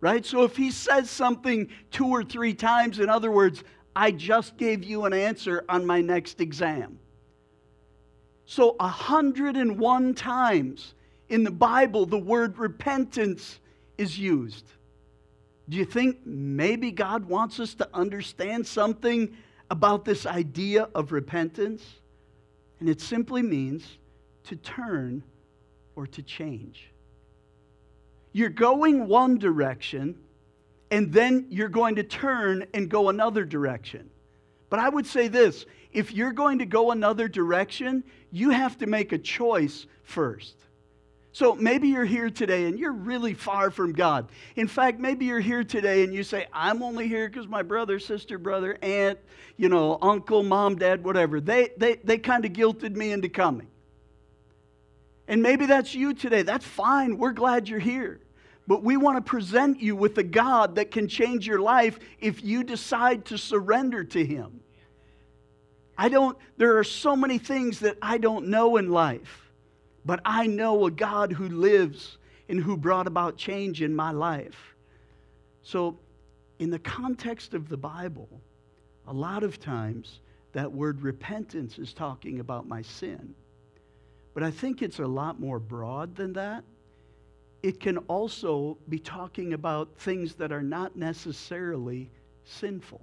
right? 0.00 0.24
So 0.24 0.44
if 0.44 0.56
he 0.56 0.70
says 0.70 1.10
something 1.10 1.68
two 1.90 2.06
or 2.06 2.24
three 2.24 2.54
times, 2.54 2.98
in 2.98 3.10
other 3.10 3.30
words, 3.30 3.62
I 3.94 4.10
just 4.10 4.56
gave 4.56 4.84
you 4.84 5.04
an 5.04 5.12
answer 5.12 5.64
on 5.68 5.84
my 5.84 6.00
next 6.00 6.40
exam. 6.40 6.98
So, 8.46 8.74
101 8.80 10.14
times 10.14 10.94
in 11.28 11.44
the 11.44 11.50
Bible, 11.50 12.06
the 12.06 12.18
word 12.18 12.58
repentance 12.58 13.60
is 13.96 14.18
used. 14.18 14.66
Do 15.68 15.76
you 15.76 15.84
think 15.84 16.26
maybe 16.26 16.90
God 16.90 17.26
wants 17.26 17.60
us 17.60 17.74
to 17.74 17.88
understand 17.94 18.66
something 18.66 19.36
about 19.70 20.04
this 20.04 20.26
idea 20.26 20.88
of 20.94 21.12
repentance? 21.12 21.84
And 22.80 22.88
it 22.88 23.00
simply 23.00 23.42
means 23.42 23.98
to 24.44 24.56
turn 24.56 25.22
or 25.94 26.06
to 26.08 26.22
change. 26.22 26.90
You're 28.32 28.48
going 28.48 29.06
one 29.06 29.38
direction 29.38 30.18
and 30.90 31.12
then 31.12 31.46
you're 31.50 31.68
going 31.68 31.96
to 31.96 32.02
turn 32.02 32.66
and 32.74 32.88
go 32.88 33.08
another 33.08 33.44
direction. 33.44 34.10
But 34.68 34.80
I 34.80 34.88
would 34.88 35.06
say 35.06 35.28
this 35.28 35.66
if 35.92 36.12
you're 36.12 36.32
going 36.32 36.58
to 36.58 36.66
go 36.66 36.90
another 36.90 37.28
direction, 37.28 38.04
you 38.30 38.50
have 38.50 38.78
to 38.78 38.86
make 38.86 39.12
a 39.12 39.18
choice 39.18 39.86
first. 40.04 40.54
So 41.32 41.54
maybe 41.54 41.88
you're 41.88 42.04
here 42.04 42.28
today 42.28 42.64
and 42.64 42.78
you're 42.78 42.92
really 42.92 43.34
far 43.34 43.70
from 43.70 43.92
God. 43.92 44.28
In 44.56 44.66
fact, 44.66 44.98
maybe 44.98 45.26
you're 45.26 45.38
here 45.38 45.62
today 45.62 46.02
and 46.02 46.12
you 46.12 46.24
say, 46.24 46.46
I'm 46.52 46.82
only 46.82 47.06
here 47.06 47.28
because 47.28 47.46
my 47.46 47.62
brother, 47.62 48.00
sister, 48.00 48.36
brother, 48.36 48.76
aunt, 48.82 49.18
you 49.56 49.68
know, 49.68 49.96
uncle, 50.02 50.42
mom, 50.42 50.76
dad, 50.76 51.04
whatever, 51.04 51.40
they, 51.40 51.70
they, 51.76 51.96
they 52.02 52.18
kind 52.18 52.44
of 52.44 52.52
guilted 52.52 52.96
me 52.96 53.12
into 53.12 53.28
coming. 53.28 53.68
And 55.28 55.40
maybe 55.40 55.66
that's 55.66 55.94
you 55.94 56.14
today. 56.14 56.42
That's 56.42 56.64
fine. 56.64 57.16
We're 57.16 57.32
glad 57.32 57.68
you're 57.68 57.78
here. 57.78 58.20
But 58.70 58.84
we 58.84 58.96
want 58.96 59.16
to 59.16 59.28
present 59.28 59.80
you 59.80 59.96
with 59.96 60.16
a 60.18 60.22
God 60.22 60.76
that 60.76 60.92
can 60.92 61.08
change 61.08 61.44
your 61.44 61.58
life 61.58 61.98
if 62.20 62.44
you 62.44 62.62
decide 62.62 63.24
to 63.24 63.36
surrender 63.36 64.04
to 64.04 64.24
Him. 64.24 64.60
I 65.98 66.08
don't, 66.08 66.38
there 66.56 66.78
are 66.78 66.84
so 66.84 67.16
many 67.16 67.38
things 67.38 67.80
that 67.80 67.96
I 68.00 68.18
don't 68.18 68.46
know 68.46 68.76
in 68.76 68.88
life. 68.88 69.50
But 70.04 70.20
I 70.24 70.46
know 70.46 70.86
a 70.86 70.90
God 70.92 71.32
who 71.32 71.48
lives 71.48 72.18
and 72.48 72.60
who 72.60 72.76
brought 72.76 73.08
about 73.08 73.36
change 73.36 73.82
in 73.82 73.92
my 73.92 74.12
life. 74.12 74.76
So, 75.64 75.98
in 76.60 76.70
the 76.70 76.78
context 76.78 77.54
of 77.54 77.68
the 77.68 77.76
Bible, 77.76 78.28
a 79.08 79.12
lot 79.12 79.42
of 79.42 79.58
times 79.58 80.20
that 80.52 80.70
word 80.70 81.02
repentance 81.02 81.76
is 81.76 81.92
talking 81.92 82.38
about 82.38 82.68
my 82.68 82.82
sin. 82.82 83.34
But 84.32 84.44
I 84.44 84.52
think 84.52 84.80
it's 84.80 85.00
a 85.00 85.06
lot 85.08 85.40
more 85.40 85.58
broad 85.58 86.14
than 86.14 86.34
that. 86.34 86.62
It 87.62 87.80
can 87.80 87.98
also 87.98 88.78
be 88.88 88.98
talking 88.98 89.52
about 89.52 89.96
things 89.98 90.34
that 90.36 90.52
are 90.52 90.62
not 90.62 90.96
necessarily 90.96 92.10
sinful. 92.44 93.02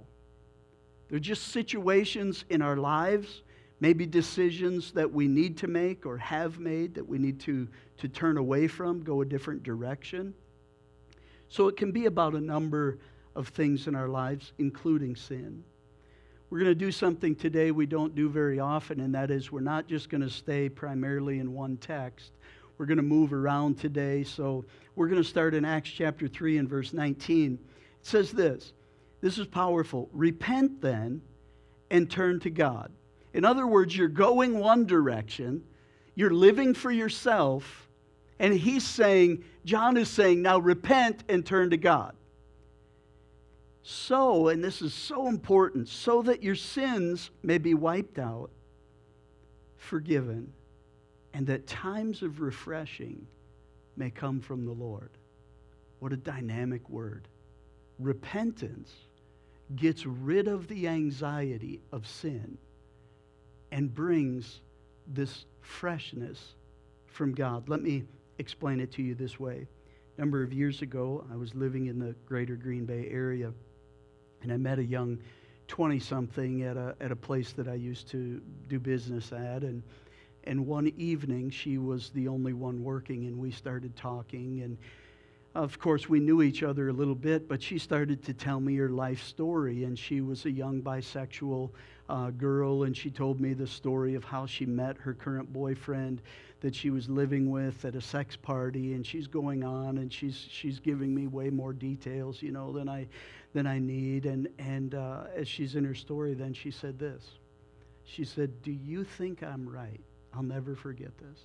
They're 1.08 1.18
just 1.18 1.48
situations 1.48 2.44
in 2.50 2.60
our 2.60 2.76
lives 2.76 3.42
maybe 3.80 4.06
decisions 4.06 4.92
that 4.92 5.12
we 5.12 5.28
need 5.28 5.56
to 5.58 5.68
make 5.68 6.04
or 6.04 6.18
have 6.18 6.58
made 6.58 6.94
that 6.94 7.06
we 7.06 7.18
need 7.18 7.40
to, 7.40 7.68
to 7.98 8.08
turn 8.08 8.36
away 8.36 8.66
from, 8.66 9.02
go 9.02 9.20
a 9.20 9.24
different 9.24 9.62
direction. 9.62 10.34
So 11.48 11.68
it 11.68 11.76
can 11.76 11.92
be 11.92 12.06
about 12.06 12.34
a 12.34 12.40
number 12.40 12.98
of 13.36 13.48
things 13.48 13.86
in 13.86 13.94
our 13.94 14.08
lives, 14.08 14.52
including 14.58 15.16
sin. 15.16 15.62
We're 16.50 16.60
going 16.60 16.70
to 16.70 16.74
do 16.74 16.90
something 16.90 17.34
today 17.34 17.70
we 17.70 17.86
don't 17.86 18.14
do 18.14 18.28
very 18.28 18.58
often, 18.58 19.00
and 19.00 19.14
that 19.14 19.30
is 19.30 19.52
we're 19.52 19.60
not 19.60 19.86
just 19.86 20.08
going 20.08 20.22
to 20.22 20.30
stay 20.30 20.68
primarily 20.68 21.38
in 21.38 21.52
one 21.52 21.76
text. 21.76 22.32
We're 22.78 22.86
going 22.86 22.96
to 22.96 23.02
move 23.02 23.32
around 23.32 23.78
today. 23.78 24.24
So 24.24 24.64
we're 24.96 25.08
going 25.08 25.22
to 25.22 25.28
start 25.28 25.54
in 25.54 25.64
Acts 25.64 25.90
chapter 25.90 26.28
3 26.28 26.58
and 26.58 26.68
verse 26.68 26.92
19. 26.92 27.54
It 27.54 28.06
says 28.06 28.32
this 28.32 28.72
This 29.20 29.36
is 29.36 29.46
powerful. 29.46 30.08
Repent 30.12 30.80
then 30.80 31.20
and 31.90 32.10
turn 32.10 32.40
to 32.40 32.50
God 32.50 32.90
in 33.32 33.44
other 33.44 33.66
words, 33.66 33.96
you're 33.96 34.08
going 34.08 34.58
one 34.58 34.86
direction, 34.86 35.62
you're 36.14 36.32
living 36.32 36.74
for 36.74 36.90
yourself, 36.90 37.88
and 38.38 38.54
he's 38.54 38.84
saying, 38.84 39.44
John 39.64 39.96
is 39.96 40.08
saying, 40.08 40.42
now 40.42 40.58
repent 40.58 41.24
and 41.28 41.44
turn 41.44 41.70
to 41.70 41.76
God. 41.76 42.14
So, 43.82 44.48
and 44.48 44.62
this 44.62 44.82
is 44.82 44.92
so 44.92 45.28
important, 45.28 45.88
so 45.88 46.22
that 46.22 46.42
your 46.42 46.54
sins 46.54 47.30
may 47.42 47.58
be 47.58 47.74
wiped 47.74 48.18
out, 48.18 48.50
forgiven, 49.76 50.52
and 51.38 51.46
that 51.46 51.68
times 51.68 52.22
of 52.22 52.40
refreshing 52.40 53.24
may 53.96 54.10
come 54.10 54.40
from 54.40 54.64
the 54.64 54.72
Lord. 54.72 55.10
What 56.00 56.12
a 56.12 56.16
dynamic 56.16 56.90
word. 56.90 57.28
Repentance 58.00 58.92
gets 59.76 60.04
rid 60.04 60.48
of 60.48 60.66
the 60.66 60.88
anxiety 60.88 61.80
of 61.92 62.08
sin 62.08 62.58
and 63.70 63.94
brings 63.94 64.62
this 65.06 65.44
freshness 65.60 66.56
from 67.06 67.34
God. 67.34 67.68
Let 67.68 67.82
me 67.82 68.02
explain 68.38 68.80
it 68.80 68.90
to 68.94 69.02
you 69.04 69.14
this 69.14 69.38
way. 69.38 69.68
A 70.16 70.20
number 70.20 70.42
of 70.42 70.52
years 70.52 70.82
ago, 70.82 71.24
I 71.32 71.36
was 71.36 71.54
living 71.54 71.86
in 71.86 72.00
the 72.00 72.16
greater 72.26 72.56
Green 72.56 72.84
Bay 72.84 73.06
area, 73.12 73.52
and 74.42 74.52
I 74.52 74.56
met 74.56 74.80
a 74.80 74.84
young 74.84 75.18
20 75.68 76.00
something 76.00 76.64
at 76.64 76.76
a, 76.76 76.96
at 77.00 77.12
a 77.12 77.16
place 77.16 77.52
that 77.52 77.68
I 77.68 77.74
used 77.74 78.08
to 78.08 78.42
do 78.66 78.80
business 78.80 79.30
at. 79.30 79.62
And, 79.62 79.84
and 80.44 80.66
one 80.66 80.92
evening, 80.96 81.50
she 81.50 81.78
was 81.78 82.10
the 82.10 82.28
only 82.28 82.52
one 82.52 82.82
working, 82.82 83.26
and 83.26 83.38
we 83.38 83.50
started 83.50 83.94
talking. 83.96 84.62
And 84.62 84.78
of 85.54 85.78
course, 85.78 86.08
we 86.08 86.20
knew 86.20 86.42
each 86.42 86.62
other 86.62 86.88
a 86.88 86.92
little 86.92 87.14
bit, 87.14 87.48
but 87.48 87.62
she 87.62 87.78
started 87.78 88.22
to 88.24 88.32
tell 88.32 88.60
me 88.60 88.76
her 88.76 88.88
life 88.88 89.22
story. 89.22 89.84
And 89.84 89.98
she 89.98 90.20
was 90.20 90.44
a 90.44 90.50
young 90.50 90.80
bisexual 90.80 91.70
uh, 92.08 92.30
girl, 92.30 92.84
and 92.84 92.96
she 92.96 93.10
told 93.10 93.40
me 93.40 93.52
the 93.52 93.66
story 93.66 94.14
of 94.14 94.24
how 94.24 94.46
she 94.46 94.64
met 94.64 94.96
her 94.98 95.12
current 95.12 95.52
boyfriend 95.52 96.22
that 96.60 96.74
she 96.74 96.90
was 96.90 97.08
living 97.08 97.50
with 97.50 97.84
at 97.84 97.94
a 97.94 98.00
sex 98.00 98.34
party. 98.34 98.94
And 98.94 99.06
she's 99.06 99.26
going 99.26 99.64
on, 99.64 99.98
and 99.98 100.12
she's, 100.12 100.46
she's 100.50 100.78
giving 100.78 101.14
me 101.14 101.26
way 101.26 101.50
more 101.50 101.72
details, 101.72 102.40
you 102.42 102.52
know, 102.52 102.72
than 102.72 102.88
I, 102.88 103.06
than 103.52 103.66
I 103.66 103.78
need. 103.78 104.24
And, 104.24 104.48
and 104.58 104.94
uh, 104.94 105.24
as 105.36 105.46
she's 105.46 105.74
in 105.74 105.84
her 105.84 105.94
story, 105.94 106.34
then 106.34 106.54
she 106.54 106.70
said 106.70 106.98
this. 106.98 107.24
She 108.04 108.24
said, 108.24 108.62
Do 108.62 108.72
you 108.72 109.04
think 109.04 109.42
I'm 109.42 109.68
right? 109.68 110.00
I'll 110.34 110.42
never 110.42 110.74
forget 110.74 111.16
this. 111.18 111.40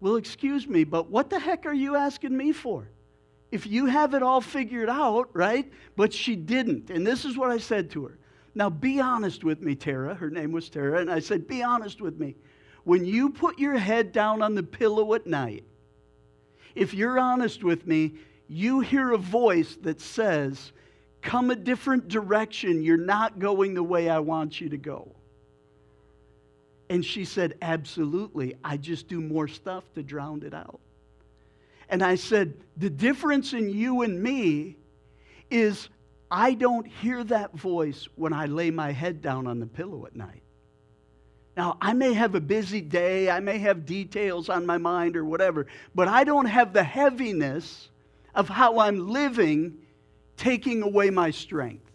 Well, 0.00 0.16
excuse 0.16 0.66
me, 0.66 0.84
but 0.84 1.10
what 1.10 1.30
the 1.30 1.38
heck 1.38 1.64
are 1.64 1.72
you 1.72 1.96
asking 1.96 2.36
me 2.36 2.52
for? 2.52 2.88
If 3.52 3.66
you 3.66 3.86
have 3.86 4.14
it 4.14 4.22
all 4.22 4.40
figured 4.40 4.88
out, 4.88 5.28
right? 5.32 5.70
But 5.94 6.12
she 6.12 6.34
didn't. 6.34 6.90
And 6.90 7.06
this 7.06 7.24
is 7.24 7.36
what 7.36 7.50
I 7.50 7.58
said 7.58 7.90
to 7.92 8.06
her. 8.06 8.18
Now, 8.54 8.68
be 8.68 9.00
honest 9.00 9.44
with 9.44 9.60
me, 9.60 9.74
Tara. 9.74 10.14
Her 10.14 10.30
name 10.30 10.52
was 10.52 10.68
Tara. 10.68 11.00
And 11.00 11.10
I 11.10 11.20
said, 11.20 11.46
Be 11.46 11.62
honest 11.62 12.00
with 12.00 12.18
me. 12.18 12.34
When 12.84 13.04
you 13.04 13.30
put 13.30 13.58
your 13.58 13.76
head 13.76 14.10
down 14.10 14.42
on 14.42 14.54
the 14.54 14.62
pillow 14.62 15.14
at 15.14 15.26
night, 15.26 15.64
if 16.74 16.94
you're 16.94 17.18
honest 17.18 17.62
with 17.62 17.86
me, 17.86 18.14
you 18.48 18.80
hear 18.80 19.12
a 19.12 19.18
voice 19.18 19.76
that 19.82 20.00
says, 20.00 20.72
Come 21.20 21.50
a 21.50 21.56
different 21.56 22.08
direction. 22.08 22.82
You're 22.82 22.96
not 22.96 23.38
going 23.38 23.74
the 23.74 23.82
way 23.82 24.08
I 24.08 24.18
want 24.18 24.60
you 24.60 24.68
to 24.70 24.76
go. 24.76 25.14
And 26.88 27.04
she 27.04 27.24
said, 27.24 27.56
Absolutely. 27.62 28.54
I 28.62 28.76
just 28.76 29.08
do 29.08 29.20
more 29.20 29.48
stuff 29.48 29.84
to 29.94 30.02
drown 30.02 30.42
it 30.42 30.54
out. 30.54 30.80
And 31.88 32.02
I 32.02 32.14
said, 32.14 32.54
The 32.76 32.90
difference 32.90 33.52
in 33.52 33.70
you 33.70 34.02
and 34.02 34.22
me 34.22 34.76
is 35.50 35.88
I 36.30 36.54
don't 36.54 36.86
hear 36.86 37.22
that 37.24 37.54
voice 37.54 38.08
when 38.16 38.32
I 38.32 38.46
lay 38.46 38.70
my 38.70 38.90
head 38.92 39.20
down 39.20 39.46
on 39.46 39.60
the 39.60 39.66
pillow 39.66 40.06
at 40.06 40.16
night. 40.16 40.42
Now, 41.56 41.76
I 41.82 41.92
may 41.92 42.14
have 42.14 42.34
a 42.34 42.40
busy 42.40 42.80
day, 42.80 43.28
I 43.28 43.40
may 43.40 43.58
have 43.58 43.84
details 43.84 44.48
on 44.48 44.64
my 44.64 44.78
mind 44.78 45.16
or 45.16 45.24
whatever, 45.24 45.66
but 45.94 46.08
I 46.08 46.24
don't 46.24 46.46
have 46.46 46.72
the 46.72 46.82
heaviness 46.82 47.90
of 48.34 48.48
how 48.48 48.78
I'm 48.78 49.10
living 49.10 49.76
taking 50.38 50.82
away 50.82 51.10
my 51.10 51.30
strength. 51.30 51.90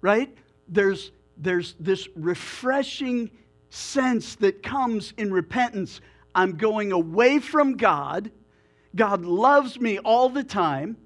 Right? 0.00 0.34
There's 0.68 1.10
there's 1.38 1.74
this 1.78 2.08
refreshing 2.16 3.30
sense 3.70 4.34
that 4.36 4.62
comes 4.62 5.12
in 5.16 5.32
repentance. 5.32 6.00
I'm 6.34 6.56
going 6.56 6.92
away 6.92 7.38
from 7.38 7.76
God. 7.76 8.30
God 8.94 9.24
loves 9.24 9.80
me 9.80 9.98
all 9.98 10.28
the 10.28 10.44
time. 10.44 10.96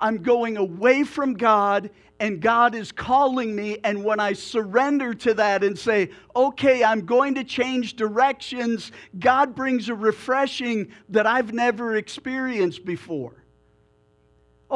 I'm 0.00 0.22
going 0.22 0.56
away 0.56 1.04
from 1.04 1.34
God, 1.34 1.90
and 2.20 2.40
God 2.40 2.74
is 2.74 2.92
calling 2.92 3.54
me. 3.54 3.78
And 3.84 4.04
when 4.04 4.20
I 4.20 4.32
surrender 4.32 5.14
to 5.14 5.34
that 5.34 5.64
and 5.64 5.78
say, 5.78 6.10
okay, 6.34 6.84
I'm 6.84 7.06
going 7.06 7.34
to 7.36 7.44
change 7.44 7.96
directions, 7.96 8.92
God 9.18 9.54
brings 9.54 9.88
a 9.88 9.94
refreshing 9.94 10.92
that 11.08 11.26
I've 11.26 11.52
never 11.52 11.96
experienced 11.96 12.84
before. 12.84 13.43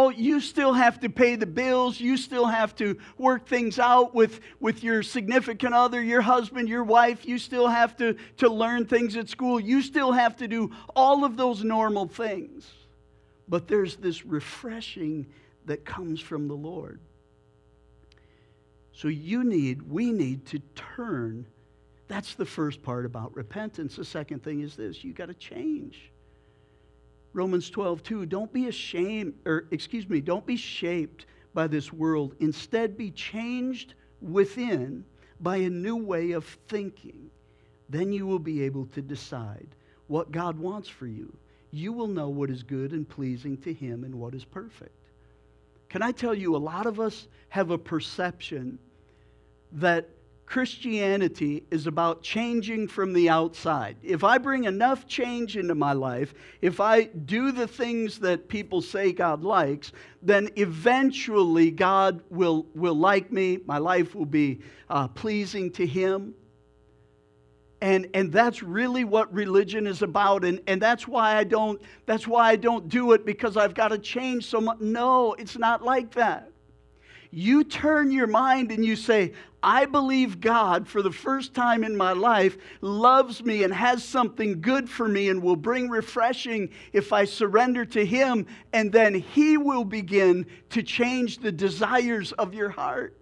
Oh, 0.00 0.10
you 0.10 0.40
still 0.40 0.74
have 0.74 1.00
to 1.00 1.08
pay 1.08 1.34
the 1.34 1.44
bills. 1.44 1.98
You 1.98 2.16
still 2.16 2.46
have 2.46 2.72
to 2.76 2.98
work 3.16 3.48
things 3.48 3.80
out 3.80 4.14
with, 4.14 4.38
with 4.60 4.84
your 4.84 5.02
significant 5.02 5.74
other, 5.74 6.00
your 6.00 6.20
husband, 6.20 6.68
your 6.68 6.84
wife. 6.84 7.26
You 7.26 7.36
still 7.36 7.66
have 7.66 7.96
to, 7.96 8.14
to 8.36 8.48
learn 8.48 8.86
things 8.86 9.16
at 9.16 9.28
school. 9.28 9.58
You 9.58 9.82
still 9.82 10.12
have 10.12 10.36
to 10.36 10.46
do 10.46 10.70
all 10.94 11.24
of 11.24 11.36
those 11.36 11.64
normal 11.64 12.06
things. 12.06 12.70
But 13.48 13.66
there's 13.66 13.96
this 13.96 14.24
refreshing 14.24 15.26
that 15.64 15.84
comes 15.84 16.20
from 16.20 16.46
the 16.46 16.54
Lord. 16.54 17.00
So 18.92 19.08
you 19.08 19.42
need, 19.42 19.82
we 19.82 20.12
need 20.12 20.46
to 20.46 20.60
turn. 20.76 21.44
That's 22.06 22.36
the 22.36 22.46
first 22.46 22.84
part 22.84 23.04
about 23.04 23.34
repentance. 23.34 23.96
The 23.96 24.04
second 24.04 24.44
thing 24.44 24.60
is 24.60 24.76
this 24.76 25.02
you 25.02 25.12
got 25.12 25.26
to 25.26 25.34
change. 25.34 26.12
Romans 27.38 27.70
12, 27.70 28.02
2, 28.02 28.26
don't 28.26 28.52
be 28.52 28.66
ashamed, 28.66 29.32
or 29.46 29.66
excuse 29.70 30.08
me, 30.08 30.20
don't 30.20 30.44
be 30.44 30.56
shaped 30.56 31.26
by 31.54 31.68
this 31.68 31.92
world. 31.92 32.34
Instead, 32.40 32.96
be 32.96 33.12
changed 33.12 33.94
within 34.20 35.04
by 35.40 35.58
a 35.58 35.70
new 35.70 35.94
way 35.94 36.32
of 36.32 36.44
thinking. 36.66 37.30
Then 37.88 38.10
you 38.12 38.26
will 38.26 38.40
be 38.40 38.62
able 38.64 38.86
to 38.86 39.00
decide 39.00 39.68
what 40.08 40.32
God 40.32 40.58
wants 40.58 40.88
for 40.88 41.06
you. 41.06 41.32
you 41.70 41.92
will 41.92 42.08
know 42.08 42.28
what 42.28 42.50
is 42.50 42.64
good 42.64 42.90
and 42.92 43.08
pleasing 43.08 43.56
to 43.58 43.72
Him 43.72 44.02
and 44.02 44.14
what 44.16 44.34
is 44.34 44.44
perfect. 44.44 44.96
Can 45.90 46.02
I 46.02 46.10
tell 46.10 46.34
you, 46.34 46.56
a 46.56 46.66
lot 46.74 46.86
of 46.86 46.98
us 46.98 47.28
have 47.50 47.70
a 47.70 47.78
perception 47.78 48.80
that 49.72 50.08
Christianity 50.48 51.62
is 51.70 51.86
about 51.86 52.22
changing 52.22 52.88
from 52.88 53.12
the 53.12 53.28
outside. 53.28 53.98
If 54.02 54.24
I 54.24 54.38
bring 54.38 54.64
enough 54.64 55.06
change 55.06 55.58
into 55.58 55.74
my 55.74 55.92
life, 55.92 56.32
if 56.62 56.80
I 56.80 57.04
do 57.04 57.52
the 57.52 57.68
things 57.68 58.18
that 58.20 58.48
people 58.48 58.80
say 58.80 59.12
God 59.12 59.42
likes, 59.42 59.92
then 60.22 60.48
eventually 60.56 61.70
God 61.70 62.22
will, 62.30 62.64
will 62.74 62.94
like 62.94 63.30
me. 63.30 63.58
My 63.66 63.76
life 63.76 64.14
will 64.14 64.24
be 64.24 64.60
uh, 64.88 65.08
pleasing 65.08 65.70
to 65.72 65.86
Him. 65.86 66.32
And, 67.82 68.08
and 68.14 68.32
that's 68.32 68.62
really 68.62 69.04
what 69.04 69.30
religion 69.30 69.86
is 69.86 70.00
about. 70.00 70.46
And, 70.46 70.62
and 70.66 70.80
that's 70.80 71.06
why 71.06 71.36
I 71.36 71.44
don't 71.44 71.80
that's 72.06 72.26
why 72.26 72.48
I 72.48 72.56
don't 72.56 72.88
do 72.88 73.12
it 73.12 73.26
because 73.26 73.58
I've 73.58 73.74
got 73.74 73.88
to 73.88 73.98
change 73.98 74.46
so 74.46 74.62
much. 74.62 74.80
No, 74.80 75.34
it's 75.34 75.58
not 75.58 75.84
like 75.84 76.14
that. 76.14 76.50
You 77.30 77.64
turn 77.64 78.10
your 78.10 78.26
mind 78.26 78.72
and 78.72 78.84
you 78.84 78.96
say, 78.96 79.34
I 79.62 79.86
believe 79.86 80.40
God 80.40 80.86
for 80.86 81.02
the 81.02 81.10
first 81.10 81.52
time 81.52 81.82
in 81.82 81.96
my 81.96 82.12
life 82.12 82.56
loves 82.80 83.44
me 83.44 83.64
and 83.64 83.74
has 83.74 84.04
something 84.04 84.60
good 84.60 84.88
for 84.88 85.08
me 85.08 85.28
and 85.28 85.42
will 85.42 85.56
bring 85.56 85.88
refreshing 85.88 86.70
if 86.92 87.12
I 87.12 87.24
surrender 87.24 87.84
to 87.86 88.04
Him, 88.04 88.46
and 88.72 88.92
then 88.92 89.14
He 89.14 89.56
will 89.56 89.84
begin 89.84 90.46
to 90.70 90.82
change 90.82 91.38
the 91.38 91.52
desires 91.52 92.32
of 92.32 92.54
your 92.54 92.70
heart. 92.70 93.18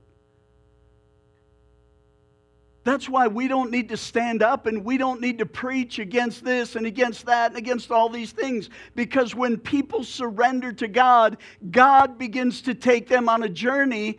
That's 2.84 3.08
why 3.08 3.26
we 3.26 3.48
don't 3.48 3.72
need 3.72 3.88
to 3.88 3.96
stand 3.96 4.44
up 4.44 4.66
and 4.66 4.84
we 4.84 4.96
don't 4.96 5.20
need 5.20 5.38
to 5.38 5.46
preach 5.46 5.98
against 5.98 6.44
this 6.44 6.76
and 6.76 6.86
against 6.86 7.26
that 7.26 7.50
and 7.50 7.58
against 7.58 7.90
all 7.90 8.08
these 8.08 8.30
things. 8.30 8.70
Because 8.94 9.34
when 9.34 9.58
people 9.58 10.04
surrender 10.04 10.72
to 10.74 10.86
God, 10.86 11.38
God 11.72 12.16
begins 12.16 12.62
to 12.62 12.74
take 12.74 13.08
them 13.08 13.28
on 13.28 13.42
a 13.42 13.48
journey 13.48 14.18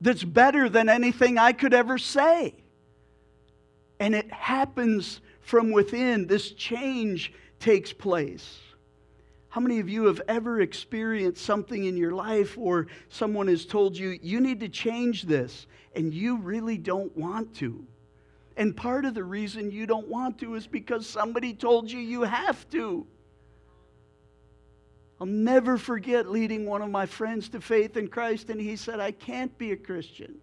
that's 0.00 0.24
better 0.24 0.68
than 0.68 0.88
anything 0.88 1.38
I 1.38 1.52
could 1.52 1.74
ever 1.74 1.98
say. 1.98 2.54
And 3.98 4.14
it 4.14 4.30
happens 4.32 5.20
from 5.40 5.72
within. 5.72 6.26
This 6.26 6.50
change 6.52 7.32
takes 7.60 7.92
place. 7.92 8.58
How 9.48 9.60
many 9.60 9.78
of 9.78 9.88
you 9.88 10.04
have 10.04 10.20
ever 10.28 10.60
experienced 10.60 11.42
something 11.42 11.84
in 11.84 11.96
your 11.96 12.12
life 12.12 12.58
or 12.58 12.88
someone 13.08 13.48
has 13.48 13.64
told 13.64 13.96
you, 13.96 14.18
you 14.20 14.40
need 14.40 14.60
to 14.60 14.68
change 14.68 15.22
this, 15.22 15.66
and 15.94 16.12
you 16.12 16.36
really 16.36 16.76
don't 16.76 17.16
want 17.16 17.54
to? 17.56 17.86
And 18.58 18.76
part 18.76 19.06
of 19.06 19.14
the 19.14 19.24
reason 19.24 19.70
you 19.70 19.86
don't 19.86 20.08
want 20.08 20.38
to 20.40 20.56
is 20.56 20.66
because 20.66 21.06
somebody 21.06 21.54
told 21.54 21.90
you 21.90 21.98
you 21.98 22.22
have 22.22 22.68
to. 22.70 23.06
I'll 25.20 25.26
never 25.26 25.78
forget 25.78 26.30
leading 26.30 26.66
one 26.66 26.82
of 26.82 26.90
my 26.90 27.06
friends 27.06 27.48
to 27.50 27.60
faith 27.60 27.96
in 27.96 28.08
Christ, 28.08 28.50
and 28.50 28.60
he 28.60 28.76
said, 28.76 29.00
I 29.00 29.12
can't 29.12 29.56
be 29.56 29.72
a 29.72 29.76
Christian. 29.76 30.36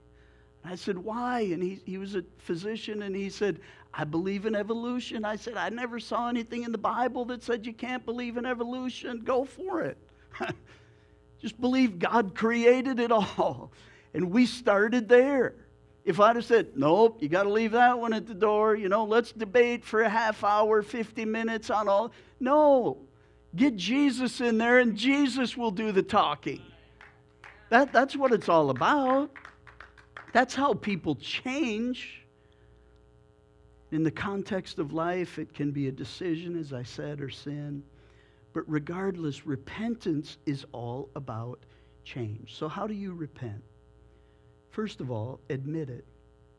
I 0.65 0.75
said, 0.75 0.98
Why? 0.98 1.42
And 1.42 1.62
he, 1.62 1.80
he 1.86 1.98
was 1.98 2.15
a 2.15 2.24
physician, 2.39 3.03
and 3.03 3.15
he 3.15 3.30
said, 3.30 3.60
I 3.94 4.03
believe 4.06 4.46
in 4.46 4.56
evolution. 4.56 5.24
I 5.24 5.36
said, 5.36 5.56
I 5.56 5.70
never 5.70 6.00
saw 6.00 6.27
anything 6.27 6.63
in 6.63 6.72
the 6.72 6.80
Bible 6.80 7.25
that 7.25 7.44
said 7.44 7.65
you 7.65 7.74
can't 7.74 8.03
believe 8.06 8.38
in 8.38 8.46
evolution. 8.46 9.22
Go 9.24 9.46
for 9.46 9.82
it. 9.82 9.98
Just 11.39 11.62
believe 11.62 12.00
God 12.00 12.34
created 12.34 13.00
it 13.00 13.12
all. 13.12 13.72
And 14.15 14.32
we 14.32 14.46
started 14.48 15.08
there. 15.10 15.56
If 16.06 16.20
I'd 16.20 16.36
have 16.36 16.46
said, 16.46 16.70
nope, 16.75 17.22
you 17.22 17.30
got 17.30 17.44
to 17.44 17.50
leave 17.50 17.72
that 17.74 18.00
one 18.00 18.13
at 18.13 18.27
the 18.27 18.34
door, 18.34 18.75
you 18.75 18.89
know, 18.89 19.06
let's 19.06 19.32
debate 19.32 19.86
for 19.86 20.01
a 20.01 20.10
half 20.10 20.44
hour, 20.44 20.82
50 20.82 21.24
minutes 21.25 21.70
on 21.70 21.88
all. 21.88 22.12
No, 22.39 22.98
get 23.55 23.75
Jesus 23.75 24.41
in 24.41 24.57
there 24.57 24.79
and 24.79 24.95
Jesus 24.95 25.55
will 25.55 25.72
do 25.72 25.91
the 25.91 26.03
talking. 26.03 26.62
That, 27.69 27.91
that's 27.91 28.15
what 28.15 28.31
it's 28.31 28.50
all 28.50 28.69
about. 28.69 29.31
That's 30.31 30.55
how 30.55 30.74
people 30.74 31.15
change. 31.15 32.22
In 33.91 34.03
the 34.03 34.12
context 34.12 34.79
of 34.79 34.91
life, 34.91 35.37
it 35.37 35.53
can 35.53 35.72
be 35.72 35.87
a 35.87 35.92
decision, 35.92 36.59
as 36.59 36.74
I 36.74 36.83
said, 36.83 37.22
or 37.22 37.29
sin. 37.29 37.83
But 38.53 38.63
regardless, 38.68 39.46
repentance 39.46 40.37
is 40.46 40.66
all 40.72 41.09
about 41.16 41.59
change. 42.03 42.55
So, 42.55 42.68
how 42.68 42.87
do 42.87 42.94
you 42.94 43.13
repent? 43.13 43.63
First 44.72 45.01
of 45.01 45.11
all, 45.11 45.39
admit 45.50 45.89
it. 45.89 46.05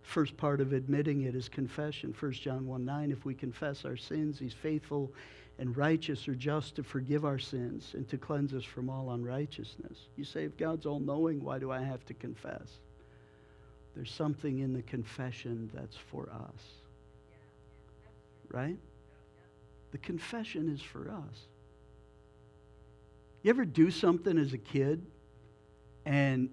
First 0.02 0.37
part 0.37 0.61
of 0.61 0.72
admitting 0.72 1.22
it 1.22 1.35
is 1.35 1.48
confession. 1.48 2.14
1 2.18 2.33
John 2.33 2.66
1 2.66 2.85
9, 2.85 3.11
if 3.11 3.24
we 3.24 3.35
confess 3.35 3.85
our 3.85 3.96
sins, 3.96 4.38
he's 4.38 4.52
faithful 4.52 5.12
and 5.58 5.76
righteous 5.76 6.26
or 6.26 6.34
just 6.34 6.76
to 6.76 6.82
forgive 6.82 7.24
our 7.24 7.38
sins 7.38 7.92
and 7.94 8.08
to 8.08 8.18
cleanse 8.18 8.52
us 8.52 8.64
from 8.64 8.90
all 8.90 9.12
unrighteousness. 9.12 9.98
You 10.16 10.24
say, 10.24 10.44
if 10.44 10.56
God's 10.56 10.86
all 10.86 10.98
knowing, 10.98 11.42
why 11.42 11.58
do 11.58 11.70
I 11.70 11.80
have 11.80 12.04
to 12.06 12.14
confess? 12.14 12.68
There's 13.94 14.10
something 14.10 14.58
in 14.58 14.72
the 14.72 14.82
confession 14.82 15.70
that's 15.72 15.96
for 15.96 16.28
us. 16.32 16.62
Right? 18.50 18.78
The 19.92 19.98
confession 19.98 20.68
is 20.68 20.82
for 20.82 21.10
us. 21.10 21.38
You 23.42 23.50
ever 23.50 23.64
do 23.64 23.90
something 23.90 24.38
as 24.38 24.52
a 24.52 24.58
kid 24.58 25.04
and 26.04 26.50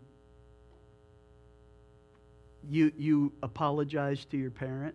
you, 2.69 2.91
you 2.97 3.33
apologize 3.41 4.25
to 4.25 4.37
your 4.37 4.51
parent? 4.51 4.93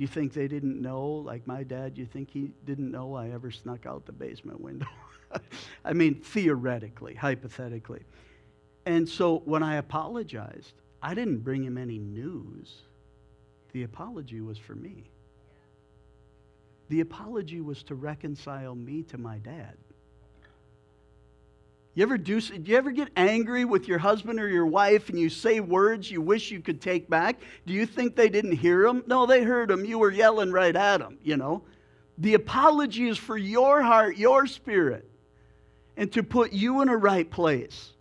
You 0.00 0.06
think 0.06 0.32
they 0.32 0.48
didn't 0.48 0.80
know? 0.80 1.04
Like 1.06 1.46
my 1.46 1.62
dad, 1.62 1.98
you 1.98 2.06
think 2.06 2.30
he 2.30 2.52
didn't 2.64 2.90
know 2.90 3.14
I 3.14 3.32
ever 3.32 3.50
snuck 3.50 3.84
out 3.84 4.06
the 4.06 4.12
basement 4.12 4.58
window? 4.58 4.86
I 5.84 5.92
mean, 5.92 6.14
theoretically, 6.14 7.14
hypothetically. 7.14 8.00
And 8.86 9.06
so 9.06 9.42
when 9.44 9.62
I 9.62 9.76
apologized, 9.76 10.72
I 11.02 11.12
didn't 11.12 11.40
bring 11.40 11.62
him 11.62 11.76
any 11.76 11.98
news. 11.98 12.80
The 13.72 13.82
apology 13.82 14.40
was 14.40 14.56
for 14.56 14.74
me. 14.74 15.10
The 16.88 17.00
apology 17.00 17.60
was 17.60 17.82
to 17.82 17.94
reconcile 17.94 18.74
me 18.74 19.02
to 19.02 19.18
my 19.18 19.36
dad. 19.36 19.76
You 21.94 22.04
ever 22.04 22.16
do, 22.16 22.40
do 22.40 22.70
you 22.70 22.76
ever 22.76 22.92
get 22.92 23.08
angry 23.16 23.64
with 23.64 23.88
your 23.88 23.98
husband 23.98 24.38
or 24.38 24.48
your 24.48 24.66
wife 24.66 25.08
and 25.08 25.18
you 25.18 25.28
say 25.28 25.58
words 25.58 26.10
you 26.10 26.22
wish 26.22 26.50
you 26.50 26.60
could 26.60 26.80
take 26.80 27.10
back? 27.10 27.40
Do 27.66 27.72
you 27.72 27.84
think 27.84 28.14
they 28.14 28.28
didn't 28.28 28.52
hear 28.52 28.84
them? 28.84 29.02
No, 29.06 29.26
they 29.26 29.42
heard 29.42 29.70
them. 29.70 29.84
You 29.84 29.98
were 29.98 30.12
yelling 30.12 30.52
right 30.52 30.74
at 30.74 30.98
them, 30.98 31.18
you 31.24 31.36
know. 31.36 31.62
The 32.18 32.34
apology 32.34 33.08
is 33.08 33.18
for 33.18 33.36
your 33.36 33.82
heart, 33.82 34.16
your 34.16 34.46
spirit, 34.46 35.10
and 35.96 36.12
to 36.12 36.22
put 36.22 36.52
you 36.52 36.80
in 36.80 36.88
a 36.88 36.96
right 36.96 37.28
place 37.28 37.92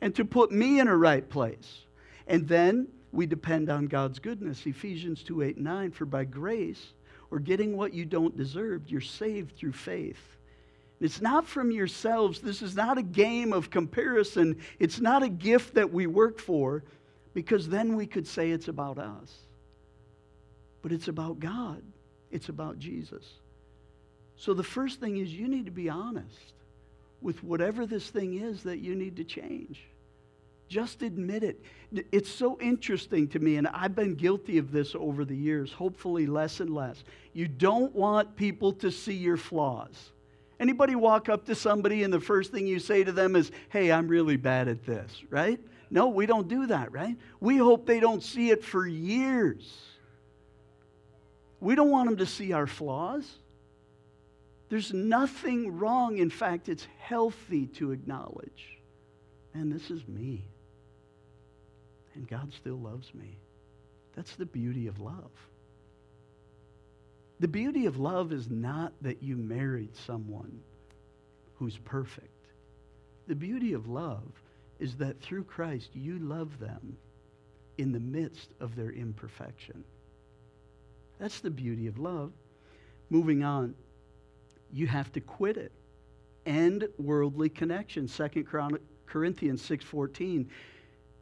and 0.00 0.14
to 0.16 0.24
put 0.24 0.50
me 0.50 0.80
in 0.80 0.88
a 0.88 0.96
right 0.96 1.28
place. 1.28 1.82
And 2.26 2.48
then 2.48 2.88
we 3.12 3.26
depend 3.26 3.70
on 3.70 3.86
God's 3.86 4.18
goodness. 4.18 4.66
Ephesians 4.66 5.22
2 5.22 5.42
8 5.42 5.58
9, 5.58 5.90
for 5.92 6.04
by 6.04 6.24
grace 6.24 6.94
or 7.30 7.38
getting 7.38 7.76
what 7.76 7.94
you 7.94 8.04
don't 8.04 8.36
deserve, 8.36 8.88
you're 8.88 9.00
saved 9.00 9.56
through 9.56 9.72
faith. 9.72 10.35
It's 11.00 11.20
not 11.20 11.46
from 11.46 11.70
yourselves. 11.70 12.40
This 12.40 12.62
is 12.62 12.74
not 12.74 12.96
a 12.96 13.02
game 13.02 13.52
of 13.52 13.70
comparison. 13.70 14.56
It's 14.78 15.00
not 15.00 15.22
a 15.22 15.28
gift 15.28 15.74
that 15.74 15.92
we 15.92 16.06
work 16.06 16.38
for, 16.38 16.84
because 17.34 17.68
then 17.68 17.96
we 17.96 18.06
could 18.06 18.26
say 18.26 18.50
it's 18.50 18.68
about 18.68 18.98
us. 18.98 19.34
But 20.80 20.92
it's 20.92 21.08
about 21.08 21.38
God, 21.38 21.82
it's 22.30 22.48
about 22.48 22.78
Jesus. 22.78 23.24
So 24.36 24.54
the 24.54 24.62
first 24.62 25.00
thing 25.00 25.18
is 25.18 25.32
you 25.32 25.48
need 25.48 25.66
to 25.66 25.70
be 25.70 25.88
honest 25.88 26.54
with 27.20 27.42
whatever 27.42 27.86
this 27.86 28.08
thing 28.08 28.40
is 28.40 28.62
that 28.62 28.78
you 28.78 28.94
need 28.94 29.16
to 29.16 29.24
change. 29.24 29.82
Just 30.68 31.02
admit 31.02 31.44
it. 31.44 31.62
It's 32.10 32.30
so 32.30 32.58
interesting 32.60 33.28
to 33.28 33.38
me, 33.38 33.56
and 33.56 33.68
I've 33.68 33.94
been 33.94 34.14
guilty 34.14 34.58
of 34.58 34.72
this 34.72 34.94
over 34.94 35.24
the 35.24 35.36
years, 35.36 35.72
hopefully 35.72 36.26
less 36.26 36.60
and 36.60 36.70
less. 36.70 37.04
You 37.32 37.48
don't 37.48 37.94
want 37.94 38.36
people 38.36 38.72
to 38.74 38.90
see 38.90 39.14
your 39.14 39.36
flaws. 39.36 40.12
Anybody 40.58 40.94
walk 40.94 41.28
up 41.28 41.44
to 41.46 41.54
somebody 41.54 42.02
and 42.02 42.12
the 42.12 42.20
first 42.20 42.50
thing 42.50 42.66
you 42.66 42.78
say 42.78 43.04
to 43.04 43.12
them 43.12 43.36
is, 43.36 43.50
hey, 43.68 43.92
I'm 43.92 44.08
really 44.08 44.36
bad 44.36 44.68
at 44.68 44.86
this, 44.86 45.22
right? 45.28 45.60
No, 45.90 46.08
we 46.08 46.26
don't 46.26 46.48
do 46.48 46.66
that, 46.66 46.92
right? 46.92 47.16
We 47.40 47.58
hope 47.58 47.86
they 47.86 48.00
don't 48.00 48.22
see 48.22 48.50
it 48.50 48.64
for 48.64 48.86
years. 48.86 49.80
We 51.60 51.74
don't 51.74 51.90
want 51.90 52.08
them 52.08 52.18
to 52.18 52.26
see 52.26 52.52
our 52.52 52.66
flaws. 52.66 53.38
There's 54.68 54.92
nothing 54.92 55.78
wrong. 55.78 56.18
In 56.18 56.30
fact, 56.30 56.68
it's 56.68 56.86
healthy 56.98 57.66
to 57.68 57.92
acknowledge, 57.92 58.78
and 59.54 59.72
this 59.72 59.90
is 59.90 60.06
me. 60.08 60.44
And 62.14 62.26
God 62.26 62.52
still 62.52 62.78
loves 62.78 63.14
me. 63.14 63.38
That's 64.14 64.34
the 64.36 64.46
beauty 64.46 64.86
of 64.86 65.00
love. 65.00 65.30
The 67.38 67.48
beauty 67.48 67.84
of 67.86 67.98
love 67.98 68.32
is 68.32 68.50
not 68.50 68.92
that 69.02 69.22
you 69.22 69.36
married 69.36 69.94
someone 69.94 70.60
who's 71.56 71.76
perfect. 71.78 72.30
The 73.26 73.34
beauty 73.34 73.74
of 73.74 73.88
love 73.88 74.32
is 74.78 74.96
that 74.96 75.20
through 75.20 75.44
Christ 75.44 75.90
you 75.94 76.18
love 76.18 76.58
them 76.58 76.96
in 77.76 77.92
the 77.92 78.00
midst 78.00 78.52
of 78.60 78.74
their 78.74 78.90
imperfection. 78.90 79.84
That's 81.18 81.40
the 81.40 81.50
beauty 81.50 81.86
of 81.86 81.98
love. 81.98 82.32
Moving 83.10 83.44
on, 83.44 83.74
you 84.72 84.86
have 84.86 85.12
to 85.12 85.20
quit 85.20 85.56
it. 85.56 85.72
End 86.46 86.88
worldly 86.98 87.48
connections. 87.48 88.14
2 88.16 88.44
Corinthians 89.06 89.62
6:14 89.62 90.46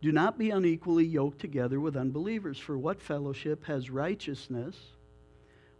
Do 0.01 0.13
not 0.13 0.39
be 0.39 0.51
unequally 0.51 1.05
yoked 1.05 1.41
together 1.41 1.81
with 1.81 1.97
unbelievers, 1.97 2.59
for 2.59 2.79
what 2.79 3.01
fellowship 3.01 3.65
has 3.65 3.91
righteousness 3.91 4.77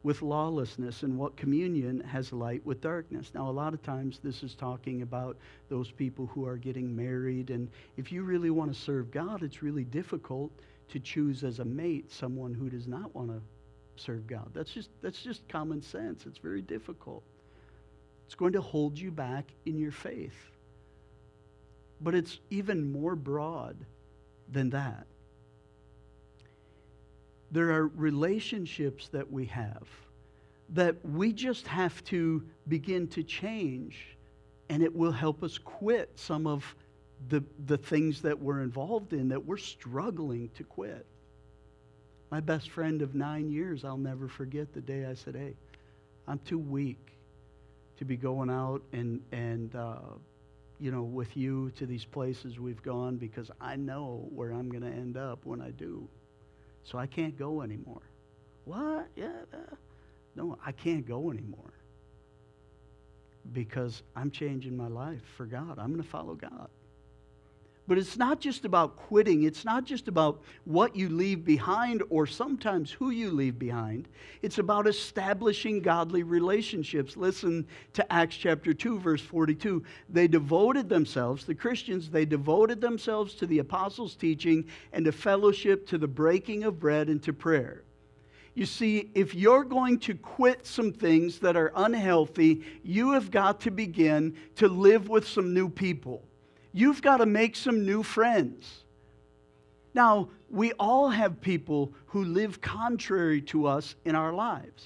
with 0.05 0.23
lawlessness, 0.23 1.03
and 1.03 1.19
what 1.19 1.35
communion 1.37 1.99
has 2.01 2.33
light 2.33 2.65
with 2.65 2.81
darkness? 2.81 3.33
Now, 3.35 3.49
a 3.49 3.51
lot 3.51 3.75
of 3.75 3.83
times 3.83 4.21
this 4.23 4.43
is 4.43 4.55
talking 4.55 5.03
about 5.03 5.37
those 5.71 5.91
people 5.91 6.27
who 6.27 6.47
are 6.47 6.59
getting 6.59 6.95
married, 6.95 7.51
and 7.51 7.69
if 7.97 8.13
you 8.13 8.23
really 8.23 8.51
want 8.51 8.73
to 8.73 8.79
serve 8.79 9.11
God, 9.11 9.43
it's 9.43 9.63
really 9.63 9.85
difficult 9.85 10.53
to 10.91 11.01
choose 11.01 11.43
as 11.43 11.59
a 11.59 11.65
mate 11.65 12.13
someone 12.13 12.53
who 12.53 12.69
does 12.69 12.87
not 12.87 13.15
want 13.15 13.31
to 13.31 13.41
serve 13.97 14.27
God. 14.27 14.51
That's 14.53 14.71
just, 14.71 14.91
that's 15.01 15.23
just 15.23 15.49
common 15.49 15.81
sense. 15.81 16.27
It's 16.27 16.39
very 16.39 16.61
difficult. 16.61 17.23
It's 18.27 18.35
going 18.35 18.53
to 18.53 18.61
hold 18.61 18.99
you 18.99 19.11
back 19.11 19.47
in 19.65 19.79
your 19.79 19.93
faith. 19.93 20.37
But 22.03 22.15
it's 22.15 22.39
even 22.51 22.93
more 22.93 23.17
broad 23.17 23.77
than 24.53 24.69
that. 24.71 25.07
There 27.55 27.71
are 27.71 27.87
relationships 27.87 29.07
that 29.13 29.31
we 29.31 29.47
have 29.47 29.87
that 30.71 30.97
we 31.05 31.33
just 31.33 31.69
have 31.69 32.03
to 32.07 32.43
begin 32.67 33.07
to 33.07 33.23
change, 33.23 34.17
and 34.69 34.83
it 34.83 34.93
will 34.93 35.13
help 35.13 35.45
us 35.45 35.57
quit 35.57 36.11
some 36.17 36.49
of 36.49 36.75
the, 37.29 37.45
the 37.67 37.79
things 37.79 38.21
that 38.23 38.37
we're 38.37 38.61
involved 38.63 39.13
in 39.13 39.29
that 39.29 39.47
we're 39.47 39.57
struggling 39.57 40.51
to 40.57 40.65
quit. 40.65 41.07
My 42.33 42.41
best 42.41 42.71
friend 42.71 43.03
of 43.03 43.15
nine 43.15 43.49
years, 43.49 43.85
I'll 43.85 43.97
never 43.99 44.27
forget 44.27 44.73
the 44.73 44.81
day 44.81 45.07
I 45.07 45.15
said, 45.15 45.37
Hey, 45.37 45.55
I'm 46.27 46.41
too 46.41 46.59
weak 46.59 47.13
to 47.99 48.05
be 48.05 48.17
going 48.17 48.51
out 48.51 48.83
and, 48.93 49.21
and 49.31 49.77
uh, 49.77 49.99
you 50.81 50.91
know, 50.91 51.03
with 51.03 51.37
you 51.37 51.71
to 51.77 51.87
these 51.87 52.05
places 52.05 52.59
we've 52.59 52.83
gone 52.83 53.17
because 53.17 53.53
I 53.61 53.77
know 53.77 54.27
where 54.35 54.51
I'm 54.51 54.69
going 54.69 54.83
to 54.83 54.89
end 54.89 55.17
up 55.17 55.45
when 55.45 55.61
I 55.61 55.71
do. 55.71 56.09
So 56.85 56.99
I 56.99 57.07
can't 57.07 57.37
go 57.39 57.63
anymore. 57.63 58.03
What? 58.65 59.09
Yeah. 59.17 59.31
No, 60.37 60.59
I 60.65 60.73
can't 60.73 61.07
go 61.07 61.31
anymore 61.31 61.73
because 63.53 64.03
I'm 64.17 64.31
changing 64.31 64.77
my 64.77 64.89
life 64.89 65.23
for 65.37 65.47
God. 65.47 65.79
I'm 65.79 65.91
going 65.91 66.03
to 66.03 66.09
follow 66.09 66.35
God. 66.35 66.69
But 67.87 67.99
it's 67.99 68.17
not 68.17 68.41
just 68.41 68.65
about 68.65 68.97
quitting. 68.97 69.43
It's 69.43 69.65
not 69.65 69.85
just 69.85 70.09
about 70.09 70.41
what 70.65 70.97
you 70.97 71.11
leave 71.11 71.45
behind 71.45 72.03
or 72.09 72.27
sometimes 72.27 72.91
who 72.91 73.11
you 73.11 73.31
leave 73.31 73.59
behind. 73.59 74.09
It's 74.41 74.57
about 74.57 74.87
establishing 74.87 75.83
godly 75.83 76.23
relationships. 76.23 77.15
Listen 77.15 77.67
to 77.93 78.13
Acts 78.13 78.37
chapter 78.37 78.73
2, 78.73 79.01
verse 79.01 79.21
42. 79.21 79.83
They 80.09 80.27
devoted 80.27 80.89
themselves, 80.89 81.45
the 81.45 81.55
Christians, 81.55 82.09
they 82.09 82.25
devoted 82.25 82.81
themselves 82.81 83.35
to 83.35 83.47
the 83.47 83.59
apostles' 83.59 84.17
teaching 84.17 84.65
and 84.95 85.05
to 85.05 85.13
fellowship, 85.13 85.87
to 85.89 85.99
the 85.99 86.09
breaking 86.09 86.65
of 86.65 86.81
bread, 86.81 87.09
and 87.09 87.23
to 87.23 87.35
prayer. 87.35 87.83
You 88.55 88.65
see, 88.65 89.11
if 89.15 89.35
you're 89.35 89.65
going 89.65 89.99
to 90.01 90.15
quit 90.15 90.65
some 90.65 90.93
things 90.93 91.41
that 91.41 91.57
are 91.57 91.73
unhealthy, 91.75 92.63
you 92.83 93.13
have 93.13 93.31
got 93.31 93.61
to 93.63 93.71
begin 93.71 94.37
to 94.57 94.69
live 94.69 95.09
with 95.09 95.29
some 95.29 95.53
new 95.53 95.69
people 95.69 96.23
you've 96.75 97.01
got 97.01 97.19
to 97.19 97.27
make 97.27 97.57
some 97.57 97.87
new 97.87 98.03
friends. 98.03 98.83
Now, 99.95 100.29
we 100.51 100.73
all 100.73 101.09
have 101.09 101.41
people 101.41 101.95
who 102.07 102.25
live 102.25 102.61
contrary 102.61 103.41
to 103.43 103.67
us 103.67 103.95
in 104.05 104.15
our 104.15 104.33
lives, 104.33 104.85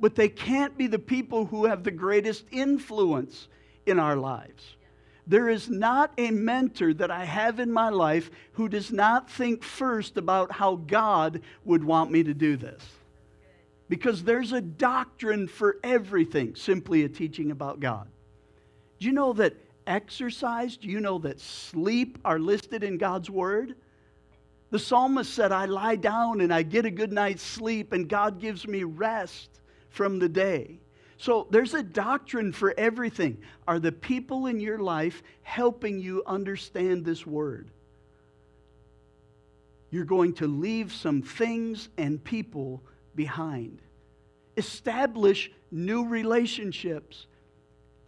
but 0.00 0.16
they 0.16 0.28
can't 0.28 0.76
be 0.76 0.88
the 0.88 0.98
people 0.98 1.46
who 1.46 1.64
have 1.66 1.84
the 1.84 1.90
greatest 1.92 2.44
influence 2.50 3.48
in 3.86 3.98
our 3.98 4.16
lives. 4.16 4.76
There 5.24 5.48
is 5.48 5.70
not 5.70 6.12
a 6.18 6.32
mentor 6.32 6.92
that 6.94 7.12
I 7.12 7.24
have 7.24 7.60
in 7.60 7.72
my 7.72 7.88
life 7.88 8.28
who 8.54 8.68
does 8.68 8.90
not 8.90 9.30
think 9.30 9.62
first 9.62 10.16
about 10.16 10.50
how 10.50 10.74
God 10.74 11.40
would 11.64 11.84
want 11.84 12.10
me 12.10 12.24
to 12.24 12.34
do 12.34 12.56
this. 12.56 12.82
Because 13.88 14.24
there's 14.24 14.52
a 14.52 14.60
doctrine 14.60 15.46
for 15.46 15.76
everything, 15.84 16.56
simply 16.56 17.04
a 17.04 17.08
teaching 17.08 17.52
about 17.52 17.78
God. 17.78 18.08
Do 18.98 19.06
you 19.06 19.12
know 19.12 19.32
that 19.34 19.54
exercise? 19.86 20.76
Do 20.76 20.88
you 20.88 21.00
know 21.00 21.18
that 21.18 21.40
sleep 21.40 22.18
are 22.24 22.38
listed 22.38 22.84
in 22.84 22.98
God's 22.98 23.30
word? 23.30 23.74
The 24.70 24.78
psalmist 24.78 25.34
said, 25.34 25.52
I 25.52 25.66
lie 25.66 25.96
down 25.96 26.40
and 26.40 26.52
I 26.52 26.62
get 26.62 26.86
a 26.86 26.90
good 26.90 27.12
night's 27.12 27.42
sleep, 27.42 27.92
and 27.92 28.08
God 28.08 28.40
gives 28.40 28.66
me 28.66 28.84
rest 28.84 29.60
from 29.90 30.18
the 30.18 30.28
day. 30.28 30.78
So 31.18 31.46
there's 31.50 31.74
a 31.74 31.82
doctrine 31.82 32.52
for 32.52 32.74
everything. 32.76 33.38
Are 33.68 33.78
the 33.78 33.92
people 33.92 34.46
in 34.46 34.58
your 34.58 34.78
life 34.78 35.22
helping 35.42 36.00
you 36.00 36.22
understand 36.26 37.04
this 37.04 37.26
word? 37.26 37.70
You're 39.90 40.06
going 40.06 40.32
to 40.36 40.46
leave 40.46 40.90
some 40.90 41.20
things 41.20 41.90
and 41.98 42.24
people 42.24 42.82
behind. 43.14 43.82
Establish 44.56 45.52
new 45.70 46.08
relationships. 46.08 47.26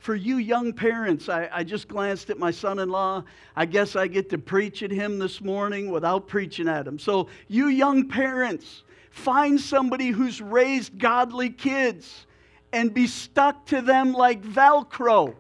For 0.05 0.15
you 0.15 0.37
young 0.37 0.75
parents, 0.75 1.31
I, 1.31 1.49
I 1.51 1.65
just 1.65 1.89
glanced 1.89 2.29
at 2.29 2.39
my 2.39 2.51
son 2.51 2.79
in 2.79 2.91
law. 2.91 3.25
I 3.57 3.65
guess 3.65 3.97
I 3.97 4.07
get 4.07 4.29
to 4.29 4.37
preach 4.37 4.83
at 4.83 4.91
him 4.91 5.19
this 5.19 5.41
morning 5.41 5.91
without 5.91 6.29
preaching 6.29 6.69
at 6.69 6.87
him. 6.87 6.99
So, 6.99 7.29
you 7.49 7.69
young 7.69 8.07
parents, 8.07 8.83
find 9.09 9.59
somebody 9.59 10.09
who's 10.09 10.43
raised 10.43 10.99
godly 10.99 11.49
kids 11.49 12.27
and 12.71 12.93
be 12.93 13.07
stuck 13.07 13.65
to 13.69 13.81
them 13.81 14.13
like 14.13 14.43
Velcro. 14.43 15.35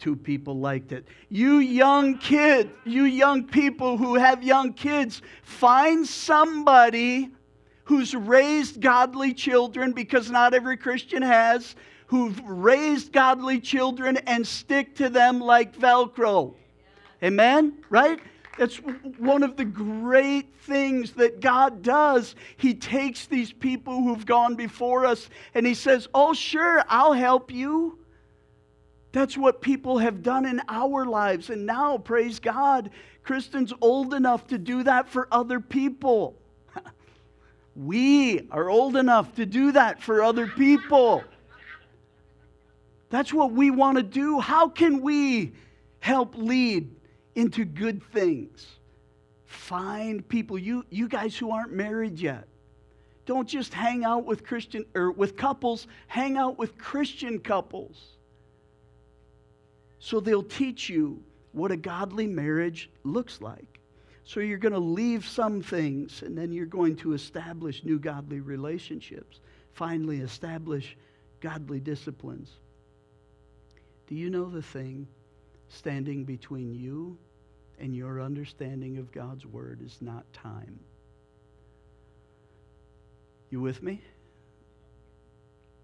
Two 0.00 0.16
people 0.16 0.58
liked 0.58 0.90
it. 0.90 1.06
You 1.28 1.58
young 1.58 2.18
kid, 2.18 2.70
you 2.84 3.04
young 3.04 3.44
people 3.44 3.96
who 3.96 4.16
have 4.16 4.42
young 4.42 4.72
kids, 4.72 5.22
find 5.44 6.04
somebody 6.04 7.30
who's 7.84 8.16
raised 8.16 8.80
godly 8.80 9.32
children 9.32 9.92
because 9.92 10.28
not 10.28 10.54
every 10.54 10.76
Christian 10.76 11.22
has 11.22 11.76
who've 12.06 12.40
raised 12.44 13.12
godly 13.12 13.60
children 13.60 14.16
and 14.18 14.46
stick 14.46 14.96
to 14.96 15.08
them 15.08 15.40
like 15.40 15.76
Velcro. 15.76 16.54
Amen? 17.22 17.78
Right? 17.88 18.20
That's 18.58 18.76
one 19.18 19.42
of 19.42 19.56
the 19.56 19.64
great 19.64 20.54
things 20.62 21.12
that 21.12 21.40
God 21.40 21.82
does. 21.82 22.36
He 22.56 22.74
takes 22.74 23.26
these 23.26 23.52
people 23.52 24.02
who've 24.02 24.24
gone 24.24 24.54
before 24.54 25.06
us 25.06 25.28
and 25.54 25.66
He 25.66 25.74
says, 25.74 26.08
Oh, 26.14 26.34
sure, 26.34 26.84
I'll 26.88 27.14
help 27.14 27.50
you. 27.50 27.98
That's 29.12 29.36
what 29.38 29.60
people 29.60 29.98
have 29.98 30.22
done 30.22 30.44
in 30.44 30.60
our 30.68 31.04
lives. 31.06 31.50
And 31.50 31.66
now, 31.66 31.98
praise 31.98 32.40
God, 32.40 32.90
Kristen's 33.22 33.72
old 33.80 34.12
enough 34.12 34.48
to 34.48 34.58
do 34.58 34.82
that 34.82 35.08
for 35.08 35.28
other 35.30 35.60
people. 35.60 36.36
we 37.76 38.48
are 38.50 38.68
old 38.68 38.96
enough 38.96 39.34
to 39.36 39.46
do 39.46 39.72
that 39.72 40.02
for 40.02 40.22
other 40.22 40.48
people. 40.48 41.22
That's 43.10 43.32
what 43.32 43.52
we 43.52 43.70
want 43.70 43.96
to 43.96 44.02
do. 44.02 44.40
How 44.40 44.68
can 44.68 45.00
we 45.00 45.52
help 46.00 46.36
lead 46.36 46.94
into 47.34 47.64
good 47.64 48.02
things? 48.12 48.66
Find 49.44 50.26
people, 50.28 50.58
you, 50.58 50.84
you 50.90 51.08
guys 51.08 51.36
who 51.36 51.50
aren't 51.50 51.72
married 51.72 52.18
yet. 52.18 52.48
Don't 53.26 53.48
just 53.48 53.72
hang 53.72 54.04
out 54.04 54.24
with 54.24 54.44
Christian 54.44 54.84
or 54.94 55.10
with 55.10 55.36
couples, 55.36 55.86
hang 56.06 56.36
out 56.36 56.58
with 56.58 56.76
Christian 56.76 57.38
couples. 57.38 58.02
So 59.98 60.20
they'll 60.20 60.42
teach 60.42 60.90
you 60.90 61.22
what 61.52 61.70
a 61.70 61.76
godly 61.76 62.26
marriage 62.26 62.90
looks 63.04 63.40
like. 63.40 63.80
So 64.24 64.40
you're 64.40 64.58
going 64.58 64.72
to 64.72 64.78
leave 64.78 65.26
some 65.26 65.62
things 65.62 66.22
and 66.22 66.36
then 66.36 66.52
you're 66.52 66.66
going 66.66 66.96
to 66.96 67.12
establish 67.12 67.84
new 67.84 67.98
godly 67.98 68.40
relationships. 68.40 69.40
Finally, 69.72 70.20
establish 70.20 70.96
godly 71.40 71.80
disciplines. 71.80 72.50
Do 74.06 74.14
you 74.14 74.28
know 74.30 74.50
the 74.50 74.62
thing 74.62 75.06
standing 75.68 76.24
between 76.24 76.74
you 76.74 77.16
and 77.78 77.94
your 77.94 78.20
understanding 78.20 78.98
of 78.98 79.10
God's 79.12 79.46
Word 79.46 79.80
is 79.84 79.98
not 80.00 80.30
time? 80.32 80.78
You 83.50 83.60
with 83.60 83.82
me? 83.82 84.02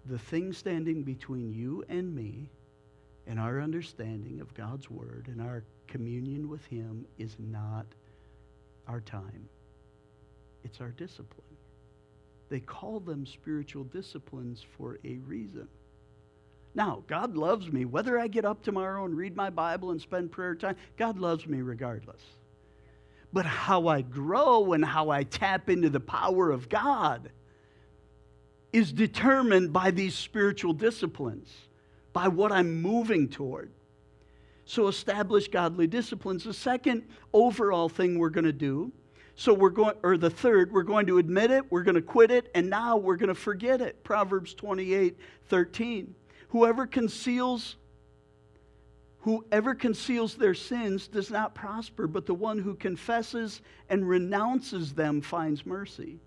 The 0.05 0.19
thing 0.19 0.53
standing 0.53 1.03
between 1.03 1.51
you 1.51 1.83
and 1.89 2.13
me 2.13 2.49
and 3.27 3.39
our 3.39 3.61
understanding 3.61 4.39
of 4.41 4.53
God's 4.53 4.89
Word 4.89 5.27
and 5.27 5.41
our 5.41 5.63
communion 5.87 6.49
with 6.49 6.65
Him 6.65 7.05
is 7.17 7.35
not 7.39 7.85
our 8.87 9.01
time. 9.01 9.49
It's 10.63 10.81
our 10.81 10.91
discipline. 10.91 11.57
They 12.49 12.59
call 12.59 12.99
them 12.99 13.25
spiritual 13.25 13.85
disciplines 13.85 14.65
for 14.77 14.99
a 15.03 15.17
reason. 15.19 15.67
Now, 16.73 17.03
God 17.07 17.35
loves 17.35 17.71
me. 17.71 17.85
Whether 17.85 18.17
I 18.19 18.27
get 18.27 18.45
up 18.45 18.63
tomorrow 18.63 19.03
and 19.05 19.15
read 19.15 19.35
my 19.35 19.49
Bible 19.49 19.91
and 19.91 20.01
spend 20.01 20.31
prayer 20.31 20.55
time, 20.55 20.75
God 20.97 21.19
loves 21.19 21.45
me 21.45 21.61
regardless. 21.61 22.21
But 23.33 23.45
how 23.45 23.87
I 23.87 24.01
grow 24.01 24.73
and 24.73 24.83
how 24.83 25.09
I 25.09 25.23
tap 25.23 25.69
into 25.69 25.89
the 25.89 25.99
power 25.99 26.51
of 26.51 26.69
God 26.69 27.29
is 28.73 28.93
determined 28.93 29.73
by 29.73 29.91
these 29.91 30.15
spiritual 30.15 30.73
disciplines. 30.73 31.49
by 32.13 32.27
what 32.27 32.51
I'm 32.51 32.81
moving 32.81 33.29
toward. 33.29 33.71
So 34.65 34.87
establish 34.87 35.47
godly 35.47 35.87
disciplines. 35.87 36.43
The 36.43 36.53
second 36.53 37.03
overall 37.33 37.89
thing 37.89 38.19
we're 38.19 38.29
going 38.29 38.45
to 38.45 38.53
do, 38.53 38.91
so 39.35 39.53
we're 39.53 39.69
going, 39.69 39.95
or 40.03 40.17
the 40.17 40.29
third, 40.29 40.71
we're 40.71 40.83
going 40.83 41.05
to 41.07 41.17
admit 41.17 41.51
it, 41.51 41.71
we're 41.71 41.83
going 41.83 41.95
to 41.95 42.01
quit 42.01 42.31
it, 42.31 42.51
and 42.53 42.69
now 42.69 42.97
we're 42.97 43.15
going 43.15 43.29
to 43.29 43.35
forget 43.35 43.81
it. 43.81 44.03
Proverbs 44.03 44.53
28 44.53 45.17
13. 45.47 46.15
Whoever 46.51 46.85
conceals 46.85 47.75
Whoever 49.21 49.75
conceals 49.75 50.33
their 50.33 50.55
sins 50.55 51.07
does 51.07 51.29
not 51.29 51.53
prosper, 51.53 52.07
but 52.07 52.25
the 52.25 52.33
one 52.33 52.57
who 52.57 52.73
confesses 52.73 53.61
and 53.87 54.07
renounces 54.07 54.93
them 54.93 55.21
finds 55.21 55.63
mercy. 55.63 56.17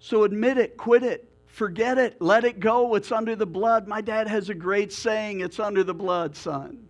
So 0.00 0.24
admit 0.24 0.58
it, 0.58 0.76
quit 0.76 1.04
it, 1.04 1.30
forget 1.46 1.98
it, 1.98 2.20
let 2.20 2.42
it 2.42 2.58
go. 2.58 2.96
It's 2.96 3.12
under 3.12 3.36
the 3.36 3.46
blood. 3.46 3.86
My 3.86 4.00
dad 4.00 4.26
has 4.26 4.48
a 4.48 4.54
great 4.54 4.92
saying 4.92 5.40
it's 5.40 5.60
under 5.60 5.84
the 5.84 5.94
blood, 5.94 6.34
son. 6.34 6.88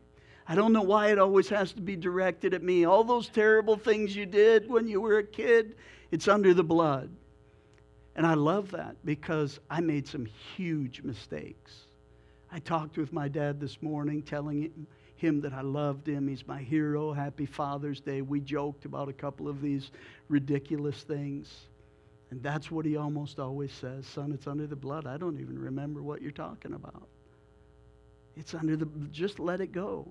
I 0.48 0.54
don't 0.54 0.72
know 0.72 0.82
why 0.82 1.12
it 1.12 1.18
always 1.18 1.50
has 1.50 1.74
to 1.74 1.82
be 1.82 1.96
directed 1.96 2.54
at 2.54 2.62
me. 2.62 2.86
All 2.86 3.04
those 3.04 3.28
terrible 3.28 3.76
things 3.76 4.16
you 4.16 4.24
did 4.24 4.70
when 4.70 4.88
you 4.88 5.02
were 5.02 5.18
a 5.18 5.24
kid, 5.24 5.76
it's 6.10 6.28
under 6.28 6.54
the 6.54 6.64
blood. 6.64 7.10
And 8.16 8.26
I 8.26 8.34
love 8.34 8.70
that 8.72 8.96
because 9.04 9.58
I 9.68 9.80
made 9.80 10.06
some 10.06 10.26
huge 10.56 11.02
mistakes. 11.02 11.72
I 12.52 12.60
talked 12.60 12.96
with 12.96 13.12
my 13.12 13.26
dad 13.26 13.58
this 13.60 13.82
morning, 13.82 14.22
telling 14.22 14.86
him 15.16 15.40
that 15.40 15.52
I 15.52 15.62
loved 15.62 16.08
him. 16.08 16.28
He's 16.28 16.46
my 16.46 16.60
hero. 16.60 17.12
Happy 17.12 17.46
Father's 17.46 18.00
Day. 18.00 18.22
We 18.22 18.40
joked 18.40 18.84
about 18.84 19.08
a 19.08 19.12
couple 19.12 19.48
of 19.48 19.60
these 19.60 19.90
ridiculous 20.28 21.02
things. 21.02 21.66
And 22.30 22.42
that's 22.42 22.70
what 22.70 22.84
he 22.84 22.96
almost 22.96 23.38
always 23.38 23.72
says 23.72 24.06
Son, 24.06 24.32
it's 24.32 24.46
under 24.46 24.66
the 24.66 24.76
blood. 24.76 25.06
I 25.06 25.16
don't 25.16 25.40
even 25.40 25.58
remember 25.58 26.02
what 26.02 26.22
you're 26.22 26.30
talking 26.30 26.74
about. 26.74 27.08
It's 28.36 28.54
under 28.54 28.76
the, 28.76 28.86
just 29.10 29.38
let 29.38 29.60
it 29.60 29.72
go 29.72 30.06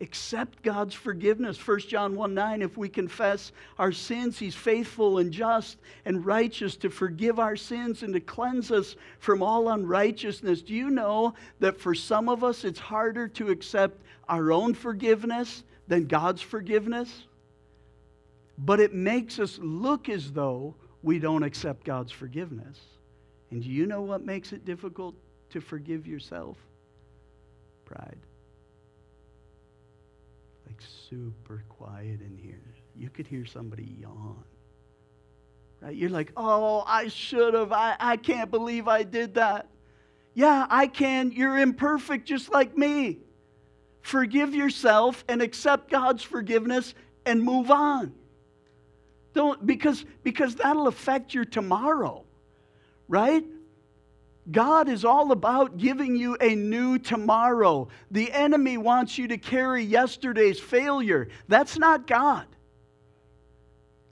accept 0.00 0.62
God's 0.62 0.94
forgiveness. 0.94 1.64
1 1.66 1.80
John 1.80 2.16
1 2.16 2.34
9, 2.34 2.62
if 2.62 2.76
we 2.76 2.88
confess 2.88 3.52
our 3.78 3.92
sins, 3.92 4.38
He's 4.38 4.54
faithful 4.54 5.18
and 5.18 5.32
just 5.32 5.78
and 6.04 6.24
righteous 6.24 6.76
to 6.76 6.90
forgive 6.90 7.38
our 7.38 7.56
sins 7.56 8.02
and 8.02 8.12
to 8.12 8.20
cleanse 8.20 8.70
us 8.70 8.96
from 9.18 9.42
all 9.42 9.70
unrighteousness. 9.70 10.62
Do 10.62 10.74
you 10.74 10.90
know 10.90 11.34
that 11.60 11.80
for 11.80 11.94
some 11.94 12.28
of 12.28 12.44
us 12.44 12.64
it's 12.64 12.78
harder 12.78 13.28
to 13.28 13.50
accept 13.50 14.00
our 14.28 14.52
own 14.52 14.74
forgiveness 14.74 15.64
than 15.88 16.06
God's 16.06 16.42
forgiveness? 16.42 17.24
But 18.58 18.80
it 18.80 18.94
makes 18.94 19.38
us 19.38 19.58
look 19.62 20.08
as 20.08 20.32
though 20.32 20.74
we 21.02 21.18
don't 21.18 21.42
accept 21.42 21.84
God's 21.84 22.12
forgiveness. 22.12 22.78
And 23.50 23.62
do 23.62 23.68
you 23.68 23.86
know 23.86 24.02
what 24.02 24.24
makes 24.24 24.52
it 24.52 24.64
difficult 24.64 25.14
to 25.50 25.60
forgive 25.60 26.06
yourself? 26.06 26.56
Pride 27.84 28.18
like 30.76 30.88
super 31.10 31.64
quiet 31.68 32.20
in 32.20 32.38
here. 32.42 32.60
You 32.94 33.08
could 33.10 33.26
hear 33.26 33.44
somebody 33.46 33.96
yawn. 34.00 34.44
Right? 35.80 35.94
You're 35.94 36.10
like, 36.10 36.32
oh, 36.36 36.82
I 36.86 37.08
should 37.08 37.54
have. 37.54 37.72
I, 37.72 37.96
I 37.98 38.16
can't 38.16 38.50
believe 38.50 38.88
I 38.88 39.02
did 39.02 39.34
that. 39.34 39.68
Yeah, 40.34 40.66
I 40.68 40.86
can. 40.86 41.32
You're 41.32 41.58
imperfect 41.58 42.26
just 42.26 42.52
like 42.52 42.76
me. 42.76 43.18
Forgive 44.02 44.54
yourself 44.54 45.24
and 45.28 45.40
accept 45.42 45.90
God's 45.90 46.22
forgiveness 46.22 46.94
and 47.24 47.42
move 47.42 47.70
on. 47.70 48.12
Don't 49.34 49.66
because 49.66 50.04
because 50.22 50.54
that'll 50.56 50.88
affect 50.88 51.34
your 51.34 51.44
tomorrow. 51.44 52.24
Right? 53.08 53.44
God 54.50 54.88
is 54.88 55.04
all 55.04 55.32
about 55.32 55.76
giving 55.76 56.16
you 56.16 56.36
a 56.40 56.54
new 56.54 56.98
tomorrow. 56.98 57.88
The 58.10 58.32
enemy 58.32 58.78
wants 58.78 59.18
you 59.18 59.28
to 59.28 59.38
carry 59.38 59.82
yesterday's 59.82 60.60
failure. 60.60 61.28
That's 61.48 61.78
not 61.78 62.06
God. 62.06 62.46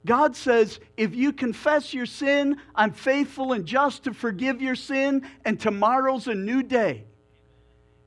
God 0.05 0.35
says, 0.35 0.79
if 0.97 1.15
you 1.15 1.33
confess 1.33 1.93
your 1.93 2.05
sin, 2.05 2.57
I'm 2.75 2.91
faithful 2.91 3.53
and 3.53 3.65
just 3.65 4.03
to 4.03 4.13
forgive 4.13 4.61
your 4.61 4.75
sin, 4.75 5.27
and 5.43 5.59
tomorrow's 5.59 6.27
a 6.27 6.35
new 6.35 6.61
day. 6.61 7.05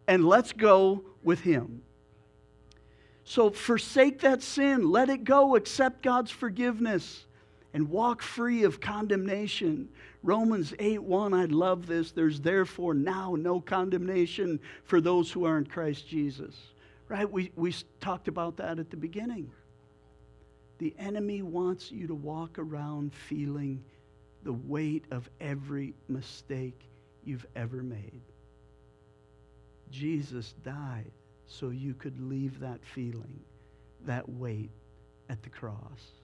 And 0.06 0.24
let's 0.24 0.52
go 0.52 1.02
with 1.24 1.40
Him. 1.40 1.82
So 3.24 3.50
forsake 3.50 4.20
that 4.20 4.42
sin, 4.42 4.90
let 4.90 5.10
it 5.10 5.24
go, 5.24 5.56
accept 5.56 6.02
God's 6.02 6.30
forgiveness, 6.30 7.26
and 7.78 7.88
walk 7.90 8.22
free 8.22 8.64
of 8.64 8.80
condemnation. 8.80 9.88
Romans 10.24 10.74
8 10.80 11.00
1, 11.00 11.32
I 11.32 11.44
love 11.44 11.86
this. 11.86 12.10
There's 12.10 12.40
therefore 12.40 12.92
now 12.92 13.36
no 13.38 13.60
condemnation 13.60 14.58
for 14.82 15.00
those 15.00 15.30
who 15.30 15.44
are 15.44 15.58
in 15.58 15.64
Christ 15.64 16.08
Jesus. 16.08 16.56
Right? 17.06 17.30
We, 17.30 17.52
we 17.54 17.72
talked 18.00 18.26
about 18.26 18.56
that 18.56 18.80
at 18.80 18.90
the 18.90 18.96
beginning. 18.96 19.52
The 20.78 20.92
enemy 20.98 21.42
wants 21.42 21.92
you 21.92 22.08
to 22.08 22.16
walk 22.16 22.58
around 22.58 23.14
feeling 23.14 23.84
the 24.42 24.54
weight 24.54 25.04
of 25.12 25.30
every 25.40 25.94
mistake 26.08 26.80
you've 27.22 27.46
ever 27.54 27.84
made. 27.84 28.22
Jesus 29.92 30.52
died 30.64 31.12
so 31.46 31.68
you 31.68 31.94
could 31.94 32.18
leave 32.20 32.58
that 32.58 32.84
feeling, 32.84 33.38
that 34.04 34.28
weight 34.28 34.72
at 35.28 35.44
the 35.44 35.50
cross. 35.50 36.17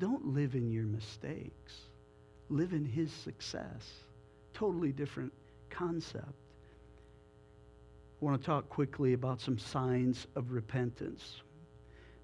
Don't 0.00 0.34
live 0.34 0.56
in 0.56 0.72
your 0.72 0.86
mistakes 0.86 1.74
live 2.50 2.72
in 2.72 2.84
his 2.84 3.10
success. 3.12 3.88
Totally 4.52 4.92
different 4.92 5.32
concept. 5.70 6.26
I 8.20 8.24
want 8.24 8.38
to 8.38 8.44
talk 8.44 8.68
quickly 8.68 9.14
about 9.14 9.40
some 9.40 9.58
signs 9.58 10.26
of 10.36 10.50
repentance. 10.50 11.40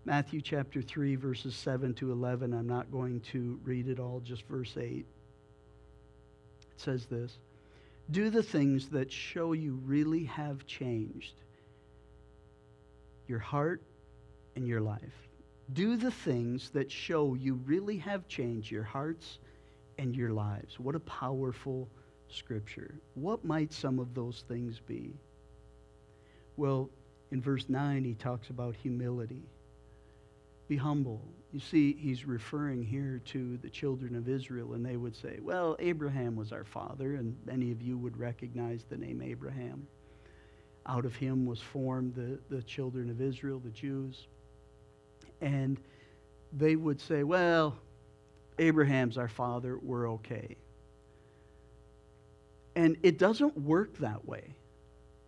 Matthew 0.04 0.40
chapter 0.40 0.82
3, 0.82 1.16
verses 1.16 1.54
7 1.54 1.94
to 1.94 2.12
11. 2.12 2.52
I'm 2.52 2.66
not 2.66 2.92
going 2.92 3.20
to 3.32 3.58
read 3.64 3.88
it 3.88 3.98
all, 3.98 4.20
just 4.20 4.44
verse 4.46 4.76
8. 4.76 4.82
It 4.82 5.06
says 6.76 7.06
this 7.06 7.38
Do 8.10 8.28
the 8.28 8.42
things 8.42 8.88
that 8.90 9.10
show 9.10 9.52
you 9.52 9.80
really 9.86 10.24
have 10.24 10.66
changed 10.66 11.34
your 13.26 13.38
heart 13.38 13.80
and 14.54 14.66
your 14.66 14.80
life. 14.80 15.25
Do 15.72 15.96
the 15.96 16.10
things 16.10 16.70
that 16.70 16.90
show 16.90 17.34
you 17.34 17.54
really 17.64 17.98
have 17.98 18.28
changed 18.28 18.70
your 18.70 18.84
hearts 18.84 19.38
and 19.98 20.14
your 20.14 20.30
lives. 20.30 20.78
What 20.78 20.94
a 20.94 21.00
powerful 21.00 21.88
scripture. 22.28 22.94
What 23.14 23.44
might 23.44 23.72
some 23.72 23.98
of 23.98 24.14
those 24.14 24.44
things 24.48 24.80
be? 24.80 25.14
Well, 26.56 26.90
in 27.30 27.42
verse 27.42 27.68
9, 27.68 28.04
he 28.04 28.14
talks 28.14 28.50
about 28.50 28.76
humility. 28.76 29.42
Be 30.68 30.76
humble. 30.76 31.22
You 31.52 31.60
see, 31.60 31.94
he's 31.94 32.24
referring 32.24 32.82
here 32.82 33.20
to 33.26 33.56
the 33.58 33.70
children 33.70 34.16
of 34.16 34.28
Israel, 34.28 34.74
and 34.74 34.84
they 34.84 34.96
would 34.96 35.16
say, 35.16 35.38
Well, 35.40 35.76
Abraham 35.78 36.36
was 36.36 36.52
our 36.52 36.64
father, 36.64 37.14
and 37.14 37.36
many 37.44 37.70
of 37.70 37.82
you 37.82 37.96
would 37.98 38.16
recognize 38.16 38.84
the 38.84 38.96
name 38.96 39.22
Abraham. 39.22 39.86
Out 40.86 41.04
of 41.04 41.16
him 41.16 41.46
was 41.46 41.60
formed 41.60 42.14
the, 42.14 42.38
the 42.54 42.62
children 42.62 43.10
of 43.10 43.20
Israel, 43.20 43.58
the 43.58 43.70
Jews. 43.70 44.26
And 45.40 45.78
they 46.52 46.76
would 46.76 47.00
say, 47.00 47.22
Well, 47.22 47.76
Abraham's 48.58 49.18
our 49.18 49.28
father, 49.28 49.78
we're 49.82 50.10
okay. 50.12 50.56
And 52.74 52.96
it 53.02 53.18
doesn't 53.18 53.56
work 53.58 53.96
that 53.98 54.26
way. 54.26 54.54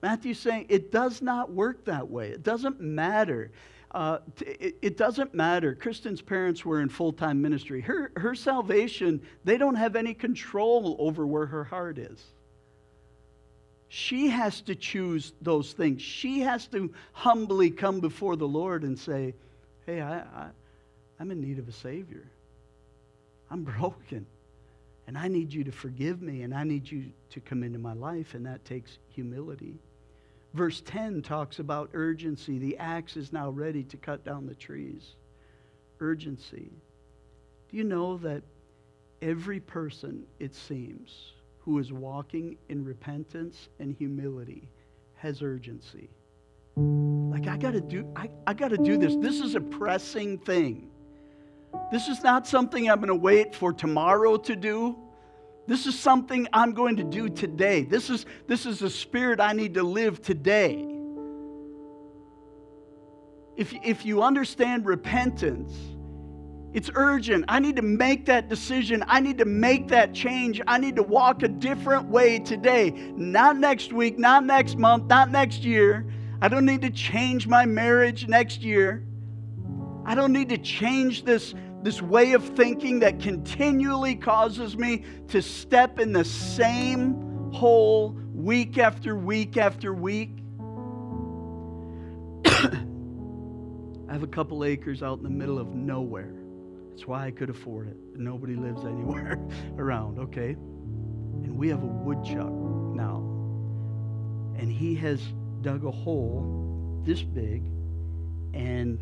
Matthew's 0.02 0.38
saying 0.38 0.66
it 0.68 0.92
does 0.92 1.22
not 1.22 1.52
work 1.52 1.84
that 1.86 2.08
way. 2.08 2.28
It 2.28 2.42
doesn't 2.42 2.80
matter. 2.80 3.50
Uh, 3.90 4.18
it, 4.40 4.76
it, 4.82 4.96
doesn't 4.96 5.34
matter. 5.34 5.74
Kristen's 5.74 6.20
parents 6.20 6.64
were 6.64 6.82
in 6.82 6.88
full 6.88 7.12
time 7.12 7.40
ministry. 7.40 7.80
Her, 7.80 8.12
her 8.16 8.34
salvation, 8.34 9.20
they 9.44 9.56
don't 9.56 9.74
have 9.74 9.96
any 9.96 10.14
control 10.14 10.94
over 10.98 11.26
where 11.26 11.46
her 11.46 11.64
heart 11.64 11.98
is. 11.98 12.22
She 13.88 14.28
has 14.28 14.60
to 14.62 14.74
choose 14.74 15.32
those 15.40 15.72
things. 15.72 16.02
She 16.02 16.40
has 16.40 16.66
to 16.68 16.92
humbly 17.12 17.70
come 17.70 18.00
before 18.00 18.36
the 18.36 18.46
Lord 18.46 18.82
and 18.84 18.98
say, 18.98 19.34
Hey, 19.88 20.02
I, 20.02 20.18
I, 20.18 20.48
I'm 21.18 21.30
in 21.30 21.40
need 21.40 21.58
of 21.58 21.66
a 21.66 21.72
Savior. 21.72 22.30
I'm 23.50 23.62
broken. 23.78 24.26
And 25.06 25.16
I 25.16 25.28
need 25.28 25.50
you 25.50 25.64
to 25.64 25.72
forgive 25.72 26.20
me, 26.20 26.42
and 26.42 26.52
I 26.52 26.62
need 26.62 26.90
you 26.90 27.06
to 27.30 27.40
come 27.40 27.62
into 27.62 27.78
my 27.78 27.94
life, 27.94 28.34
and 28.34 28.44
that 28.44 28.66
takes 28.66 28.98
humility. 29.08 29.80
Verse 30.52 30.82
10 30.82 31.22
talks 31.22 31.58
about 31.58 31.88
urgency. 31.94 32.58
The 32.58 32.76
axe 32.76 33.16
is 33.16 33.32
now 33.32 33.48
ready 33.48 33.82
to 33.84 33.96
cut 33.96 34.26
down 34.26 34.44
the 34.44 34.54
trees. 34.54 35.14
Urgency. 36.00 36.70
Do 37.70 37.76
you 37.78 37.84
know 37.84 38.18
that 38.18 38.42
every 39.22 39.58
person, 39.58 40.24
it 40.38 40.54
seems, 40.54 41.32
who 41.60 41.78
is 41.78 41.94
walking 41.94 42.58
in 42.68 42.84
repentance 42.84 43.70
and 43.80 43.94
humility 43.94 44.68
has 45.14 45.40
urgency? 45.40 46.10
Like, 47.30 47.48
I 47.48 47.56
got 47.56 47.72
to 47.72 47.80
do, 47.80 48.06
I, 48.16 48.30
I 48.46 48.54
got 48.54 48.68
to 48.68 48.78
do 48.78 48.96
this. 48.96 49.16
This 49.16 49.40
is 49.40 49.54
a 49.54 49.60
pressing 49.60 50.38
thing. 50.38 50.90
This 51.90 52.08
is 52.08 52.22
not 52.22 52.46
something 52.46 52.90
I'm 52.90 53.02
to 53.02 53.14
wait 53.14 53.54
for 53.54 53.72
tomorrow 53.72 54.36
to 54.36 54.56
do. 54.56 54.96
This 55.66 55.86
is 55.86 55.98
something 55.98 56.48
I'm 56.52 56.72
going 56.72 56.96
to 56.96 57.04
do 57.04 57.28
today. 57.28 57.82
This 57.82 58.08
is, 58.08 58.26
this 58.46 58.64
is 58.64 58.82
a 58.82 58.88
spirit 58.90 59.40
I 59.40 59.52
need 59.52 59.74
to 59.74 59.82
live 59.82 60.22
today. 60.22 60.94
If, 63.56 63.74
if 63.84 64.06
you 64.06 64.22
understand 64.22 64.86
repentance, 64.86 65.72
it's 66.72 66.90
urgent. 66.94 67.44
I 67.48 67.58
need 67.58 67.76
to 67.76 67.82
make 67.82 68.26
that 68.26 68.48
decision. 68.48 69.02
I 69.08 69.20
need 69.20 69.38
to 69.38 69.44
make 69.44 69.88
that 69.88 70.14
change. 70.14 70.60
I 70.66 70.78
need 70.78 70.96
to 70.96 71.02
walk 71.02 71.42
a 71.42 71.48
different 71.48 72.08
way 72.08 72.38
today. 72.38 72.90
Not 73.16 73.56
next 73.56 73.92
week, 73.92 74.18
not 74.18 74.44
next 74.44 74.76
month, 74.76 75.04
not 75.06 75.30
next 75.30 75.64
year. 75.64 76.06
I 76.40 76.48
don't 76.48 76.64
need 76.64 76.82
to 76.82 76.90
change 76.90 77.46
my 77.46 77.66
marriage 77.66 78.28
next 78.28 78.62
year. 78.62 79.04
I 80.04 80.14
don't 80.14 80.32
need 80.32 80.48
to 80.50 80.58
change 80.58 81.24
this 81.24 81.54
this 81.82 82.02
way 82.02 82.32
of 82.32 82.44
thinking 82.56 83.00
that 83.00 83.20
continually 83.20 84.16
causes 84.16 84.76
me 84.76 85.04
to 85.28 85.40
step 85.40 86.00
in 86.00 86.12
the 86.12 86.24
same 86.24 87.52
hole 87.52 88.16
week 88.34 88.78
after 88.78 89.14
week 89.16 89.56
after 89.56 89.94
week. 89.94 90.30
I 92.46 94.12
have 94.12 94.22
a 94.24 94.28
couple 94.28 94.64
acres 94.64 95.02
out 95.02 95.18
in 95.18 95.24
the 95.24 95.30
middle 95.30 95.58
of 95.58 95.68
nowhere. 95.74 96.34
That's 96.90 97.06
why 97.06 97.26
I 97.26 97.30
could 97.30 97.50
afford 97.50 97.86
it. 97.88 97.96
Nobody 98.16 98.56
lives 98.56 98.84
anywhere 98.84 99.38
around, 99.78 100.18
okay? 100.18 100.50
And 100.50 101.56
we 101.56 101.68
have 101.68 101.82
a 101.82 101.86
woodchuck 101.86 102.50
now. 102.50 103.18
And 104.58 104.72
he 104.72 104.96
has 104.96 105.20
dug 105.62 105.84
a 105.84 105.90
hole 105.90 107.02
this 107.04 107.22
big 107.22 107.62
and 108.54 108.98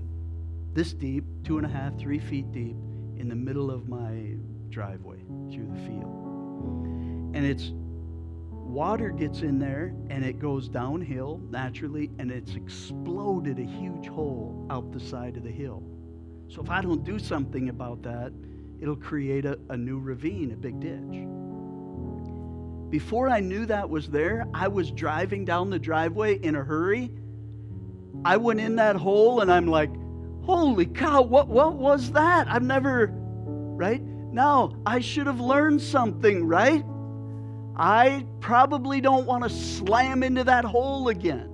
this 0.75 0.92
deep, 0.92 1.25
two 1.42 1.57
and 1.57 1.66
a 1.66 1.69
half, 1.69 1.99
three 1.99 2.19
feet 2.19 2.53
deep, 2.53 2.77
in 3.16 3.29
the 3.29 3.35
middle 3.35 3.71
of 3.71 3.88
my 3.88 4.37
driveway 4.69 5.19
through 5.51 5.66
the 5.66 5.81
field. 5.87 7.35
And 7.35 7.45
it's 7.45 7.73
water 7.73 9.11
gets 9.11 9.40
in 9.40 9.59
there 9.59 9.95
and 10.11 10.25
it 10.25 10.38
goes 10.38 10.69
downhill 10.69 11.40
naturally 11.51 12.11
and 12.19 12.31
it's 12.31 12.55
exploded 12.55 13.59
a 13.59 13.64
huge 13.64 14.07
hole 14.07 14.66
out 14.71 14.92
the 14.92 15.01
side 15.01 15.37
of 15.37 15.45
the 15.45 15.51
hill. 15.51 15.83
So 16.49 16.62
if 16.62 16.71
I 16.71 16.81
don't 16.81 17.03
do 17.03 17.19
something 17.19 17.71
about 17.71 18.03
that, 18.03 18.33
it'll 18.81 18.97
create 18.97 19.47
a, 19.47 19.59
a 19.71 19.77
new 19.77 19.99
ravine, 19.99 20.53
a 20.53 20.57
big 20.57 20.79
ditch. 20.81 21.27
Before 22.90 23.29
I 23.29 23.40
knew 23.40 23.66
that 23.66 23.90
was 23.90 24.09
there, 24.09 24.46
I 24.55 24.68
was 24.68 24.90
driving 24.90 25.44
down 25.44 25.70
the 25.70 25.79
driveway 25.79 26.37
in 26.37 26.55
a 26.55 26.62
hurry. 26.62 27.11
I 28.25 28.37
went 28.37 28.61
in 28.61 28.77
that 28.77 28.96
hole 28.96 29.40
and 29.40 29.53
I'm 29.53 29.66
like, 29.66 29.90
Holy 30.46 30.87
cow, 30.87 31.22
what, 31.22 31.49
what 31.49 31.75
was 31.75 32.12
that? 32.12 32.46
I've 32.46 32.62
never, 32.62 33.09
right? 33.11 34.01
Now, 34.01 34.77
I 34.87 35.01
should 35.01 35.27
have 35.27 35.40
learned 35.40 35.83
something, 35.83 36.46
right? 36.46 36.85
I 37.77 38.25
probably 38.38 39.01
don't 39.01 39.27
want 39.27 39.42
to 39.42 39.51
slam 39.51 40.22
into 40.22 40.44
that 40.44 40.64
hole 40.64 41.09
again. 41.09 41.51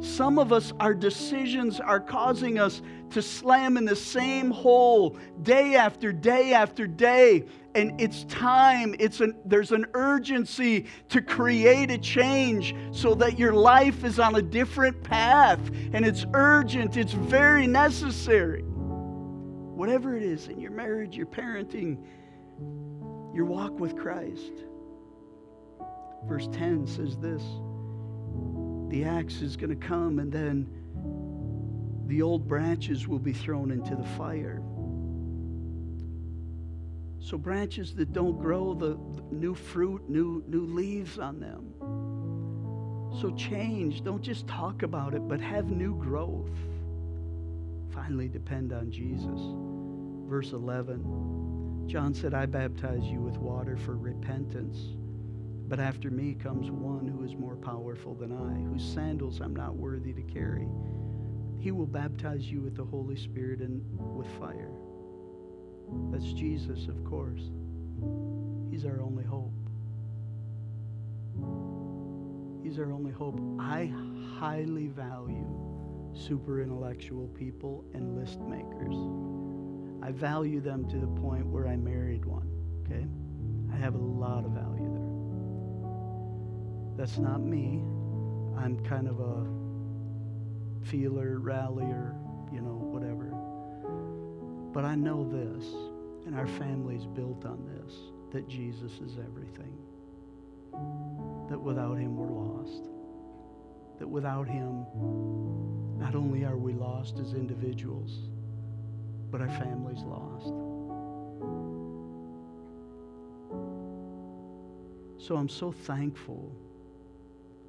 Some 0.00 0.40
of 0.40 0.52
us, 0.52 0.72
our 0.80 0.94
decisions 0.94 1.78
are 1.78 2.00
causing 2.00 2.58
us 2.58 2.82
to 3.10 3.22
slam 3.22 3.76
in 3.76 3.84
the 3.84 3.94
same 3.94 4.50
hole 4.50 5.16
day 5.42 5.76
after 5.76 6.12
day 6.12 6.54
after 6.54 6.88
day. 6.88 7.44
And 7.74 8.00
it's 8.00 8.24
time, 8.24 8.94
it's 8.98 9.20
an, 9.20 9.36
there's 9.44 9.72
an 9.72 9.86
urgency 9.94 10.86
to 11.08 11.20
create 11.20 11.90
a 11.90 11.98
change 11.98 12.74
so 12.92 13.14
that 13.16 13.38
your 13.38 13.52
life 13.52 14.04
is 14.04 14.18
on 14.18 14.36
a 14.36 14.42
different 14.42 15.02
path. 15.02 15.60
And 15.92 16.04
it's 16.04 16.24
urgent, 16.34 16.96
it's 16.96 17.12
very 17.12 17.66
necessary. 17.66 18.62
Whatever 18.62 20.16
it 20.16 20.22
is 20.22 20.46
in 20.46 20.60
your 20.60 20.70
marriage, 20.70 21.16
your 21.16 21.26
parenting, 21.26 21.98
your 23.34 23.44
walk 23.44 23.80
with 23.80 23.96
Christ. 23.96 24.52
Verse 26.26 26.48
10 26.52 26.86
says 26.86 27.16
this 27.16 27.42
the 28.88 29.04
axe 29.04 29.42
is 29.42 29.56
going 29.56 29.70
to 29.70 29.86
come, 29.86 30.20
and 30.20 30.30
then 30.30 30.68
the 32.06 32.22
old 32.22 32.46
branches 32.46 33.08
will 33.08 33.18
be 33.18 33.32
thrown 33.32 33.72
into 33.72 33.96
the 33.96 34.04
fire. 34.04 34.62
So, 37.24 37.38
branches 37.38 37.94
that 37.94 38.12
don't 38.12 38.38
grow 38.38 38.74
the, 38.74 38.98
new 39.30 39.54
fruit, 39.54 40.10
new, 40.10 40.44
new 40.46 40.66
leaves 40.66 41.18
on 41.18 41.40
them. 41.40 41.72
So, 43.18 43.30
change. 43.30 44.04
Don't 44.04 44.20
just 44.20 44.46
talk 44.46 44.82
about 44.82 45.14
it, 45.14 45.26
but 45.26 45.40
have 45.40 45.70
new 45.70 45.94
growth. 45.94 46.50
Finally, 47.94 48.28
depend 48.28 48.74
on 48.74 48.90
Jesus. 48.90 49.40
Verse 50.28 50.52
11 50.52 51.86
John 51.86 52.12
said, 52.12 52.34
I 52.34 52.44
baptize 52.44 53.04
you 53.04 53.20
with 53.20 53.38
water 53.38 53.78
for 53.78 53.96
repentance. 53.96 54.76
But 55.66 55.80
after 55.80 56.10
me 56.10 56.34
comes 56.34 56.70
one 56.70 57.06
who 57.06 57.24
is 57.24 57.36
more 57.36 57.56
powerful 57.56 58.14
than 58.14 58.32
I, 58.32 58.70
whose 58.70 58.84
sandals 58.84 59.40
I'm 59.40 59.56
not 59.56 59.76
worthy 59.76 60.12
to 60.12 60.22
carry. 60.22 60.68
He 61.58 61.70
will 61.70 61.86
baptize 61.86 62.44
you 62.50 62.60
with 62.60 62.76
the 62.76 62.84
Holy 62.84 63.16
Spirit 63.16 63.60
and 63.60 63.82
with 64.14 64.28
fire. 64.38 64.70
That's 66.10 66.32
Jesus, 66.32 66.88
of 66.88 67.04
course. 67.04 67.42
He's 68.70 68.84
our 68.84 69.00
only 69.00 69.24
hope. 69.24 69.52
He's 72.62 72.78
our 72.78 72.92
only 72.92 73.12
hope. 73.12 73.40
I 73.58 73.92
highly 74.38 74.88
value 74.88 75.46
super 76.14 76.62
intellectual 76.62 77.28
people 77.28 77.84
and 77.94 78.16
list 78.16 78.40
makers. 78.40 78.94
I 80.02 80.12
value 80.12 80.60
them 80.60 80.88
to 80.88 80.98
the 80.98 81.06
point 81.06 81.46
where 81.46 81.66
I 81.66 81.76
married 81.76 82.24
one, 82.24 82.48
okay? 82.84 83.06
I 83.72 83.76
have 83.76 83.94
a 83.94 83.98
lot 83.98 84.44
of 84.44 84.52
value 84.52 84.92
there. 84.92 85.04
That's 86.96 87.18
not 87.18 87.40
me. 87.40 87.82
I'm 88.56 88.78
kind 88.84 89.08
of 89.08 89.20
a 89.20 89.46
feeler, 90.86 91.38
rallier, 91.38 92.14
you 92.52 92.60
know, 92.60 92.78
whatever. 92.92 93.32
But 94.74 94.84
I 94.84 94.96
know 94.96 95.22
this, 95.30 95.64
and 96.26 96.34
our 96.34 96.48
family's 96.48 97.06
built 97.06 97.46
on 97.46 97.64
this, 97.64 97.94
that 98.32 98.48
Jesus 98.48 98.90
is 99.00 99.18
everything. 99.18 99.78
That 101.48 101.60
without 101.60 101.96
him 101.96 102.16
we're 102.16 102.26
lost. 102.26 102.88
That 104.00 104.08
without 104.08 104.48
him, 104.48 104.84
not 105.96 106.16
only 106.16 106.44
are 106.44 106.56
we 106.56 106.72
lost 106.72 107.20
as 107.20 107.34
individuals, 107.34 108.28
but 109.30 109.40
our 109.40 109.48
family's 109.50 110.02
lost. 110.02 110.52
So 115.24 115.36
I'm 115.36 115.48
so 115.48 115.70
thankful 115.70 116.52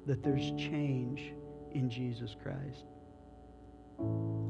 that 0.06 0.24
there's 0.24 0.50
change 0.52 1.32
in 1.72 1.88
Jesus 1.88 2.34
Christ. 2.42 2.84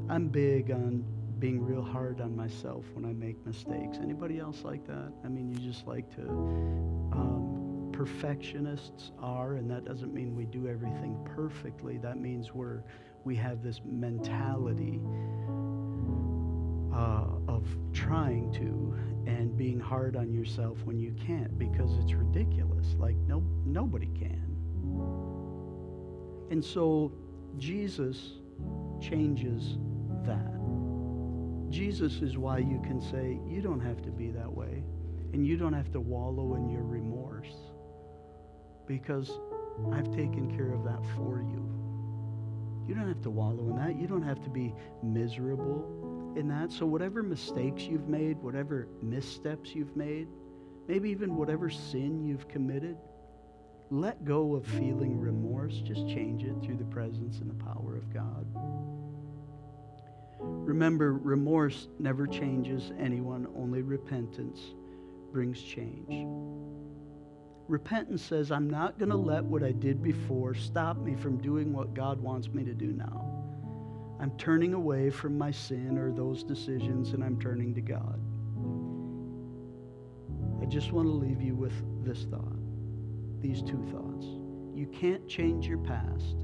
I'm 0.09 0.29
big 0.29 0.71
on 0.71 1.05
being 1.39 1.63
real 1.65 1.83
hard 1.83 2.21
on 2.21 2.35
myself 2.35 2.85
when 2.95 3.05
I 3.05 3.13
make 3.13 3.45
mistakes. 3.45 3.99
Anybody 4.01 4.39
else 4.39 4.63
like 4.65 4.87
that? 4.87 5.13
I 5.25 5.29
mean, 5.29 5.51
you 5.51 5.59
just 5.59 5.87
like 5.87 6.15
to. 6.17 6.23
Um, 6.23 7.91
perfectionists 7.93 9.13
are, 9.19 9.55
and 9.55 9.71
that 9.71 9.85
doesn't 9.85 10.13
mean 10.13 10.37
we 10.37 10.45
do 10.45 10.69
everything 10.69 11.17
perfectly. 11.35 11.99
That 11.99 12.19
means 12.19 12.53
we're 12.53 12.83
we 13.25 13.35
have 13.37 13.63
this 13.63 13.81
mentality 13.85 15.01
uh, 16.95 17.27
of 17.49 17.67
trying 17.93 18.53
to 18.53 18.95
and 19.27 19.57
being 19.57 19.81
hard 19.81 20.15
on 20.15 20.33
yourself 20.33 20.79
when 20.85 20.99
you 20.99 21.13
can't 21.27 21.59
because 21.59 21.97
it's 21.99 22.13
ridiculous. 22.13 22.95
Like 22.99 23.17
no 23.27 23.43
nobody 23.65 24.09
can. 24.09 24.43
And 26.51 26.65
so 26.65 27.13
Jesus 27.59 28.35
changes 29.01 29.79
that. 30.25 30.56
Jesus 31.71 32.23
is 32.23 32.39
why 32.39 32.59
you 32.59 32.81
can 32.85 33.01
say, 33.01 33.39
you 33.47 33.61
don't 33.61 33.81
have 33.81 34.03
to 34.03 34.11
be 34.11 34.31
that 34.31 34.53
way. 34.53 34.83
And 35.33 35.47
you 35.47 35.57
don't 35.57 35.73
have 35.73 35.91
to 35.93 36.01
wallow 36.01 36.55
in 36.55 36.69
your 36.71 36.83
remorse 36.83 37.53
because 38.87 39.31
I've 39.93 40.11
taken 40.11 40.55
care 40.57 40.73
of 40.73 40.85
that 40.85 41.03
for 41.17 41.43
you. 41.43 41.77
You 42.89 42.95
don't 42.95 43.09
have 43.09 43.23
to 43.23 43.31
wallow 43.31 43.71
in 43.71 43.77
that. 43.77 44.01
You 44.01 44.07
don't 44.07 44.23
have 44.23 44.43
to 44.45 44.51
be 44.51 44.73
miserable 45.03 46.35
in 46.37 46.49
that. 46.49 46.71
So, 46.71 46.87
whatever 46.87 47.23
mistakes 47.23 47.83
you've 47.83 48.09
made, 48.09 48.39
whatever 48.39 48.89
missteps 49.03 49.75
you've 49.75 49.97
made, 49.97 50.29
maybe 50.87 51.11
even 51.11 51.35
whatever 51.37 51.69
sin 51.69 52.25
you've 52.25 52.49
committed, 52.49 52.97
let 53.91 54.25
go 54.25 54.55
of 54.55 54.65
feeling 54.67 55.19
remorse. 55.19 55.75
Just 55.85 56.09
change 56.09 56.45
it 56.45 56.55
through 56.63 56.77
the 56.77 56.85
presence 56.85 57.39
and 57.39 57.51
the 57.51 57.65
power 57.65 57.97
of 57.97 58.13
God. 58.13 58.47
Remember, 60.41 61.15
remorse 61.15 61.89
never 61.99 62.27
changes 62.27 62.93
anyone, 62.99 63.47
only 63.57 63.83
repentance 63.83 64.61
brings 65.33 65.63
change. 65.63 66.27
Repentance 67.69 68.23
says, 68.23 68.53
I'm 68.53 68.71
not 68.71 68.99
going 68.99 69.11
to 69.11 69.17
let 69.17 69.45
what 69.45 69.63
I 69.63 69.73
did 69.73 70.03
before 70.03 70.55
stop 70.55 70.99
me 70.99 71.15
from 71.17 71.39
doing 71.39 71.73
what 71.73 71.95
God 71.95 72.21
wants 72.21 72.49
me 72.49 72.63
to 72.65 72.75
do 72.75 72.93
now. 72.93 73.33
I'm 74.21 74.31
turning 74.39 74.73
away 74.73 75.11
from 75.11 75.37
my 75.37 75.51
sin 75.51 75.99
or 75.99 76.13
those 76.13 76.43
decisions 76.43 77.13
and 77.13 77.23
I'm 77.23 77.39
turning 77.41 77.75
to 77.75 77.81
God. 77.81 78.21
I 80.63 80.65
just 80.67 80.93
want 80.93 81.07
to 81.07 81.13
leave 81.13 81.43
you 81.43 81.55
with 81.55 81.75
this 82.05 82.25
thought, 82.25 82.57
these 83.41 83.63
two 83.63 83.83
thoughts. 83.91 84.27
You 84.75 84.87
can't 84.93 85.29
change 85.29 85.67
your 85.67 85.79
past, 85.79 86.37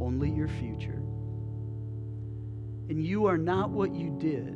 only 0.00 0.30
your 0.30 0.48
future. 0.48 1.02
And 2.88 3.04
you 3.04 3.26
are 3.26 3.38
not 3.38 3.70
what 3.70 3.94
you 3.94 4.16
did, 4.18 4.54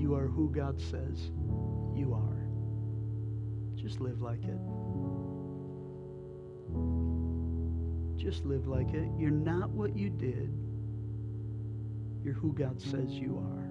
you 0.00 0.14
are 0.14 0.26
who 0.26 0.50
God 0.50 0.80
says 0.80 1.30
you 1.94 2.14
are. 2.14 2.32
Just 3.74 4.00
live 4.00 4.22
like 4.22 4.44
it. 4.44 4.58
Just 8.16 8.44
live 8.44 8.68
like 8.68 8.94
it. 8.94 9.08
You're 9.18 9.30
not 9.30 9.70
what 9.70 9.96
you 9.96 10.08
did. 10.08 10.52
You're 12.22 12.34
who 12.34 12.52
God 12.52 12.80
says 12.80 13.10
you 13.10 13.36
are. 13.38 13.64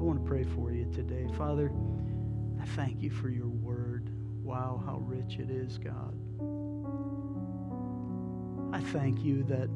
I 0.00 0.02
want 0.02 0.22
to 0.22 0.28
pray 0.28 0.44
for 0.44 0.70
you 0.70 0.84
today. 0.92 1.26
Father, 1.36 1.72
I 2.60 2.64
thank 2.64 3.02
you 3.02 3.10
for 3.10 3.28
your 3.28 3.48
word. 3.48 4.10
Wow, 4.44 4.80
how 4.86 4.98
rich 4.98 5.38
it 5.38 5.50
is, 5.50 5.78
God. 5.78 6.14
I 8.72 8.80
thank 8.92 9.24
you 9.24 9.42
that 9.44 9.68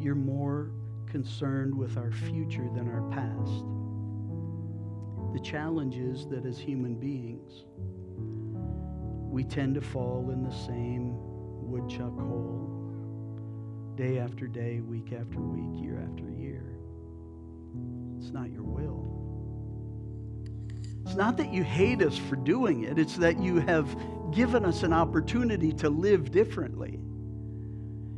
you're 0.00 0.16
more 0.16 0.70
concerned 1.10 1.74
with 1.74 1.96
our 1.96 2.10
future 2.10 2.68
than 2.74 2.88
our 2.88 3.02
past. 3.10 3.64
The 5.34 5.40
challenge 5.40 5.96
is 5.96 6.26
that 6.28 6.46
as 6.46 6.58
human 6.58 6.94
beings, 6.94 7.64
we 9.32 9.42
tend 9.42 9.74
to 9.74 9.80
fall 9.80 10.30
in 10.30 10.44
the 10.44 10.54
same 10.54 11.14
woodchuck 11.16 12.16
hole 12.18 12.70
day 13.96 14.18
after 14.18 14.46
day, 14.46 14.80
week 14.80 15.12
after 15.12 15.40
week, 15.40 15.82
year 15.82 16.00
after 16.08 16.30
year. 16.30 16.78
It's 18.18 18.30
not 18.30 18.50
your 18.50 18.62
will. 18.62 19.14
It's 21.04 21.16
not 21.16 21.36
that 21.36 21.52
you 21.52 21.62
hate 21.64 22.02
us 22.02 22.16
for 22.16 22.36
doing 22.36 22.84
it, 22.84 22.98
it's 22.98 23.16
that 23.16 23.40
you 23.40 23.58
have 23.60 23.94
given 24.32 24.64
us 24.64 24.82
an 24.82 24.92
opportunity 24.92 25.72
to 25.72 25.90
live 25.90 26.30
differently. 26.30 26.98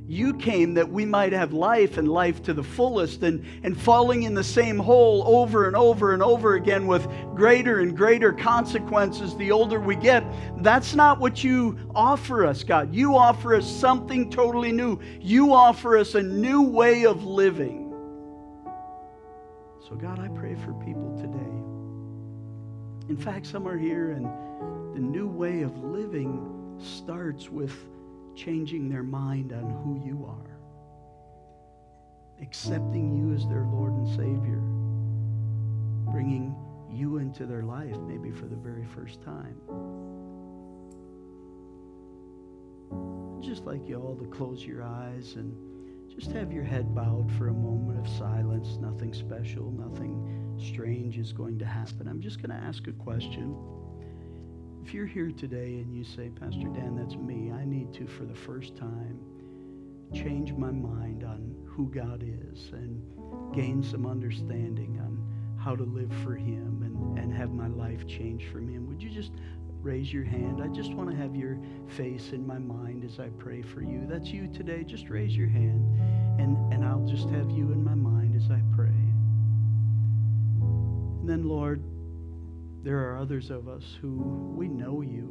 You 0.09 0.35
came 0.35 0.75
that 0.75 0.89
we 0.89 1.05
might 1.05 1.33
have 1.33 1.53
life 1.53 1.99
and 1.99 2.09
life 2.09 2.41
to 2.45 2.55
the 2.55 2.63
fullest, 2.63 3.25
and, 3.25 3.45
and 3.65 3.77
falling 3.77 4.23
in 4.23 4.35
the 4.35 4.45
same 4.45 4.79
hole 4.79 5.25
over 5.27 5.67
and 5.67 5.75
over 5.75 6.15
and 6.15 6.23
over 6.23 6.55
again 6.55 6.87
with 6.87 7.09
greater 7.35 7.81
and 7.81 7.97
greater 7.97 8.33
consequences 8.33 9.37
the 9.37 9.51
older 9.51 9.81
we 9.81 9.97
get. 9.97 10.25
That's 10.63 10.95
not 10.95 11.19
what 11.19 11.43
you 11.43 11.77
offer 11.93 12.47
us, 12.47 12.63
God. 12.63 12.95
You 12.95 13.17
offer 13.17 13.57
us 13.57 13.69
something 13.69 14.31
totally 14.31 14.71
new. 14.71 15.01
You 15.21 15.53
offer 15.53 15.99
us 15.99 16.15
a 16.15 16.23
new 16.23 16.63
way 16.63 17.05
of 17.05 17.25
living. 17.25 17.93
So, 19.89 19.97
God, 19.97 20.21
I 20.21 20.29
pray 20.29 20.55
for 20.55 20.73
people 20.85 21.17
today. 21.17 21.67
In 23.09 23.17
fact, 23.17 23.47
some 23.47 23.67
are 23.67 23.79
here, 23.79 24.13
and 24.13 24.27
the 24.95 25.01
new 25.01 25.27
way 25.27 25.63
of 25.63 25.77
living 25.79 26.77
starts 26.79 27.49
with 27.51 27.73
changing 28.37 28.89
their 28.89 29.03
mind 29.03 29.53
on 29.53 29.71
who 29.83 30.01
you 30.07 30.27
are, 30.27 30.59
accepting 32.43 33.17
you 33.17 33.35
as 33.35 33.47
their 33.49 33.65
Lord 33.65 33.93
and 33.93 34.09
Savior, 34.09 34.61
bringing 36.13 36.55
you 36.91 37.17
into 37.17 37.47
their 37.47 37.63
life, 37.63 37.97
maybe 38.07 38.31
for 38.31 38.47
the 38.47 38.57
very 38.57 38.85
first 38.85 39.23
time. 39.23 39.57
Just 43.43 43.65
like 43.65 43.89
you 43.89 43.97
all 43.97 44.17
to 44.17 44.27
close 44.27 44.65
your 44.65 44.83
eyes 44.83 45.35
and 45.37 45.55
just 46.09 46.33
have 46.33 46.53
your 46.53 46.65
head 46.65 46.95
bowed 46.95 47.31
for 47.33 47.49
a 47.49 47.53
moment 47.53 47.99
of 47.99 48.13
silence. 48.13 48.79
Nothing 48.81 49.13
special, 49.13 49.71
nothing 49.71 50.57
strange 50.59 51.19
is 51.19 51.33
going 51.33 51.59
to 51.59 51.67
happen. 51.67 52.09
I'm 52.09 52.21
just 52.21 52.39
going 52.43 52.51
to 52.51 52.67
ask 52.67 52.87
a 52.87 52.93
question. 52.93 53.57
If 54.87 54.95
you're 54.95 55.05
here 55.05 55.33
today 55.33 55.81
and 55.81 55.93
you 55.93 56.05
say, 56.05 56.31
Pastor 56.31 56.69
Dan, 56.69 56.95
that's 56.95 57.17
me, 57.17 57.51
I 57.51 57.65
need 57.65 57.93
to, 57.95 58.07
for 58.07 58.25
the 58.25 58.37
first 58.37 58.77
time, 58.77 59.19
change 60.15 60.53
my 60.53 60.71
mind 60.71 61.25
on 61.25 61.57
who 61.67 61.91
God 61.91 62.23
is 62.23 62.71
and 62.73 63.03
gain 63.53 63.83
some 63.83 64.07
understanding 64.07 65.01
on 65.05 65.19
how 65.59 65.75
to 65.75 65.83
live 65.83 66.13
for 66.23 66.37
Him 66.37 66.85
and, 66.85 67.19
and 67.19 67.35
have 67.35 67.51
my 67.51 67.67
life 67.67 68.07
changed 68.07 68.49
from 68.53 68.69
Him, 68.69 68.87
would 68.87 69.03
you 69.03 69.11
just 69.11 69.33
raise 69.83 70.13
your 70.13 70.23
hand? 70.23 70.63
I 70.63 70.69
just 70.69 70.95
want 70.95 71.11
to 71.11 71.17
have 71.17 71.35
your 71.35 71.59
face 71.89 72.31
in 72.31 72.47
my 72.47 72.59
mind 72.59 73.03
as 73.03 73.19
I 73.19 73.31
pray 73.41 73.63
for 73.63 73.83
you. 73.83 74.07
That's 74.09 74.29
you 74.29 74.47
today. 74.47 74.85
Just 74.85 75.11
raise 75.11 75.37
your 75.37 75.49
hand, 75.49 75.99
and, 76.39 76.73
and 76.73 76.85
I'll 76.85 77.05
just 77.07 77.29
have 77.31 77.51
you 77.51 77.73
in 77.73 77.83
my 77.83 77.97
mind 77.97 78.37
as 78.37 78.53
I 78.53 78.63
pray. 78.77 78.87
And 80.61 81.29
then, 81.29 81.49
Lord, 81.49 81.83
there 82.87 83.01
are 83.01 83.19
others 83.19 83.51
of 83.51 83.67
us 83.67 83.99
who 84.01 84.13
we 84.57 84.69
know 84.69 85.01
you, 85.01 85.27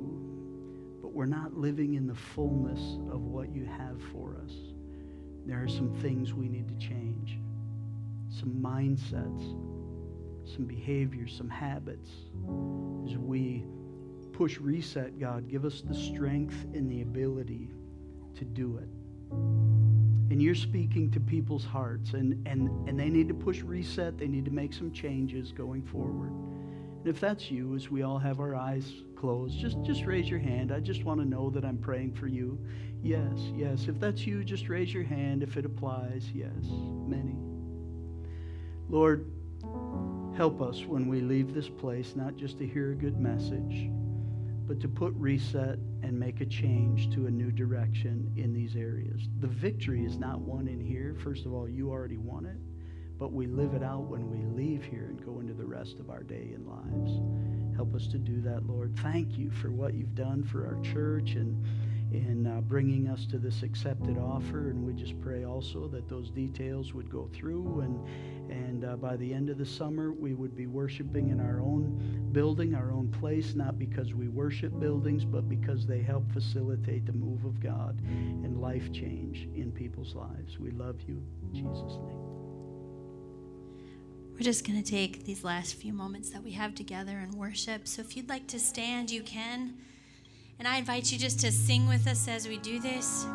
but 1.02 1.14
we're 1.14 1.26
not 1.26 1.56
living 1.56 1.94
in 1.94 2.06
the 2.06 2.14
fullness 2.14 2.82
of 3.10 3.22
what 3.22 3.56
you 3.56 3.64
have 3.64 3.96
for 4.12 4.36
us. 4.44 4.52
There 5.46 5.64
are 5.64 5.68
some 5.70 5.94
things 6.02 6.34
we 6.34 6.50
need 6.50 6.68
to 6.68 6.76
change, 6.76 7.40
some 8.30 8.50
mindsets, 8.62 9.54
some 10.54 10.66
behaviors, 10.66 11.34
some 11.34 11.48
habits. 11.48 12.10
As 13.06 13.16
we 13.18 13.64
push 14.34 14.58
reset, 14.58 15.18
God, 15.18 15.48
give 15.48 15.64
us 15.64 15.80
the 15.80 15.96
strength 15.96 16.62
and 16.74 16.92
the 16.92 17.04
ability 17.04 17.70
to 18.38 18.44
do 18.44 18.80
it. 18.80 18.90
And 19.32 20.42
you're 20.42 20.56
speaking 20.56 21.10
to 21.12 21.22
people's 21.22 21.64
hearts, 21.64 22.16
and, 22.16 22.46
and, 22.46 22.68
and 22.90 23.00
they 23.00 23.10
need 23.10 23.30
to 23.30 23.34
push 23.34 23.62
reset. 23.62 24.18
They 24.18 24.28
need 24.28 24.44
to 24.44 24.52
make 24.52 24.74
some 24.74 24.92
changes 24.92 25.54
going 25.54 25.84
forward. 25.84 26.34
And 27.06 27.14
if 27.14 27.22
that's 27.22 27.52
you, 27.52 27.76
as 27.76 27.92
we 27.92 28.02
all 28.02 28.18
have 28.18 28.40
our 28.40 28.56
eyes 28.56 28.92
closed, 29.16 29.60
just, 29.60 29.80
just 29.84 30.08
raise 30.08 30.28
your 30.28 30.40
hand. 30.40 30.72
I 30.72 30.80
just 30.80 31.04
want 31.04 31.20
to 31.20 31.26
know 31.26 31.52
that 31.52 31.64
I'm 31.64 31.78
praying 31.78 32.14
for 32.14 32.26
you. 32.26 32.58
Yes, 33.04 33.38
yes. 33.56 33.86
If 33.88 34.00
that's 34.00 34.26
you, 34.26 34.44
just 34.44 34.70
raise 34.70 34.92
your 34.92 35.04
hand 35.04 35.44
if 35.44 35.56
it 35.56 35.66
applies. 35.66 36.32
Yes, 36.34 36.50
many. 36.64 37.36
Lord, 38.90 39.32
help 40.36 40.64
us 40.64 40.84
when 40.88 41.08
we 41.08 41.22
leave 41.22 41.54
this 41.54 41.70
place, 41.70 42.16
not 42.16 42.38
just 42.38 42.58
to 42.58 42.66
hear 42.66 42.94
a 42.94 42.96
good 42.96 43.20
message, 43.20 43.88
but 44.68 44.80
to 44.80 44.88
put 44.88 45.14
reset 45.14 45.78
and 46.02 46.20
make 46.20 46.42
a 46.42 46.46
change 46.48 47.14
to 47.14 47.28
a 47.28 47.30
new 47.30 47.52
direction 47.52 48.34
in 48.36 48.52
these 48.52 48.76
areas. 48.76 49.22
The 49.42 49.48
victory 49.48 50.04
is 50.06 50.18
not 50.18 50.40
won 50.40 50.68
in 50.68 50.82
here. 50.82 51.16
First 51.24 51.46
of 51.46 51.54
all, 51.54 51.70
you 51.70 51.92
already 51.92 52.18
won 52.18 52.48
it 52.48 52.58
but 53.18 53.32
we 53.32 53.48
live 53.48 53.74
it 53.74 53.84
out 53.84 54.04
when 54.04 54.30
we 54.30 54.46
leave 54.62 54.84
here 54.84 55.06
and 55.06 55.26
go 55.26 55.40
into 55.40 55.54
the 55.54 55.66
rest 55.66 56.00
of 56.00 56.10
our 56.10 56.24
day 56.24 56.54
and 56.54 56.68
lives. 56.68 57.76
Help 57.76 57.94
us 57.96 58.08
to 58.08 58.18
do 58.18 58.42
that, 58.42 58.66
Lord. 58.66 58.98
Thank 59.02 59.38
you 59.38 59.52
for 59.52 59.72
what 59.72 59.94
you've 59.94 60.16
done 60.16 60.44
for 60.44 60.66
our 60.66 60.82
church 60.82 61.32
and 61.36 61.64
in 62.14 62.48
uh, 62.48 62.62
bringing 62.62 63.08
us 63.10 63.26
to 63.26 63.38
this 63.38 63.64
accepted 63.64 64.18
offer. 64.18 64.70
And 64.70 64.86
we 64.86 64.94
just 64.94 65.20
pray 65.22 65.44
also 65.44 65.88
that 65.90 66.08
those 66.08 66.30
details 66.30 66.94
would 66.94 67.10
go 67.10 67.30
through, 67.34 67.82
and 67.82 68.00
and 68.50 68.86
uh, 68.86 68.96
by 68.96 69.16
the 69.18 69.34
end 69.34 69.50
of 69.50 69.58
the 69.58 69.66
summer, 69.66 70.12
we 70.14 70.34
would 70.34 70.56
be 70.56 70.68
worshiping 70.68 71.30
in 71.30 71.40
our 71.40 71.60
own 71.60 72.30
building, 72.32 72.76
our 72.76 72.92
own 72.92 73.10
place, 73.10 73.56
not 73.56 73.80
because 73.80 74.14
we 74.14 74.28
worship 74.28 74.80
buildings, 74.80 75.26
but 75.26 75.50
because 75.50 75.88
they 75.88 76.02
help 76.02 76.32
facilitate 76.32 77.06
the 77.06 77.14
move 77.14 77.44
of 77.46 77.60
God 77.60 78.00
and 78.06 78.62
life 78.62 78.92
change 78.94 79.50
in 79.56 79.72
people's 79.72 80.14
lives. 80.14 80.60
We 80.60 80.72
love 80.72 81.02
you, 81.08 81.24
in 81.42 81.54
Jesus' 81.56 81.98
name. 82.08 82.45
We're 84.36 84.42
just 84.42 84.68
going 84.68 84.84
to 84.84 84.92
take 84.92 85.24
these 85.24 85.46
last 85.46 85.76
few 85.76 85.94
moments 85.94 86.30
that 86.32 86.44
we 86.44 86.52
have 86.52 86.76
together 86.76 87.20
and 87.20 87.34
worship. 87.36 87.88
So 87.88 88.02
if 88.02 88.18
you'd 88.18 88.28
like 88.28 88.48
to 88.48 88.60
stand, 88.60 89.10
you 89.10 89.24
can. 89.24 89.76
And 90.60 90.68
I 90.68 90.76
invite 90.78 91.10
you 91.10 91.18
just 91.18 91.40
to 91.40 91.54
sing 91.54 91.88
with 91.88 92.06
us 92.06 92.28
as 92.28 92.46
we 92.46 92.58
do 92.58 92.82
this. 92.82 93.26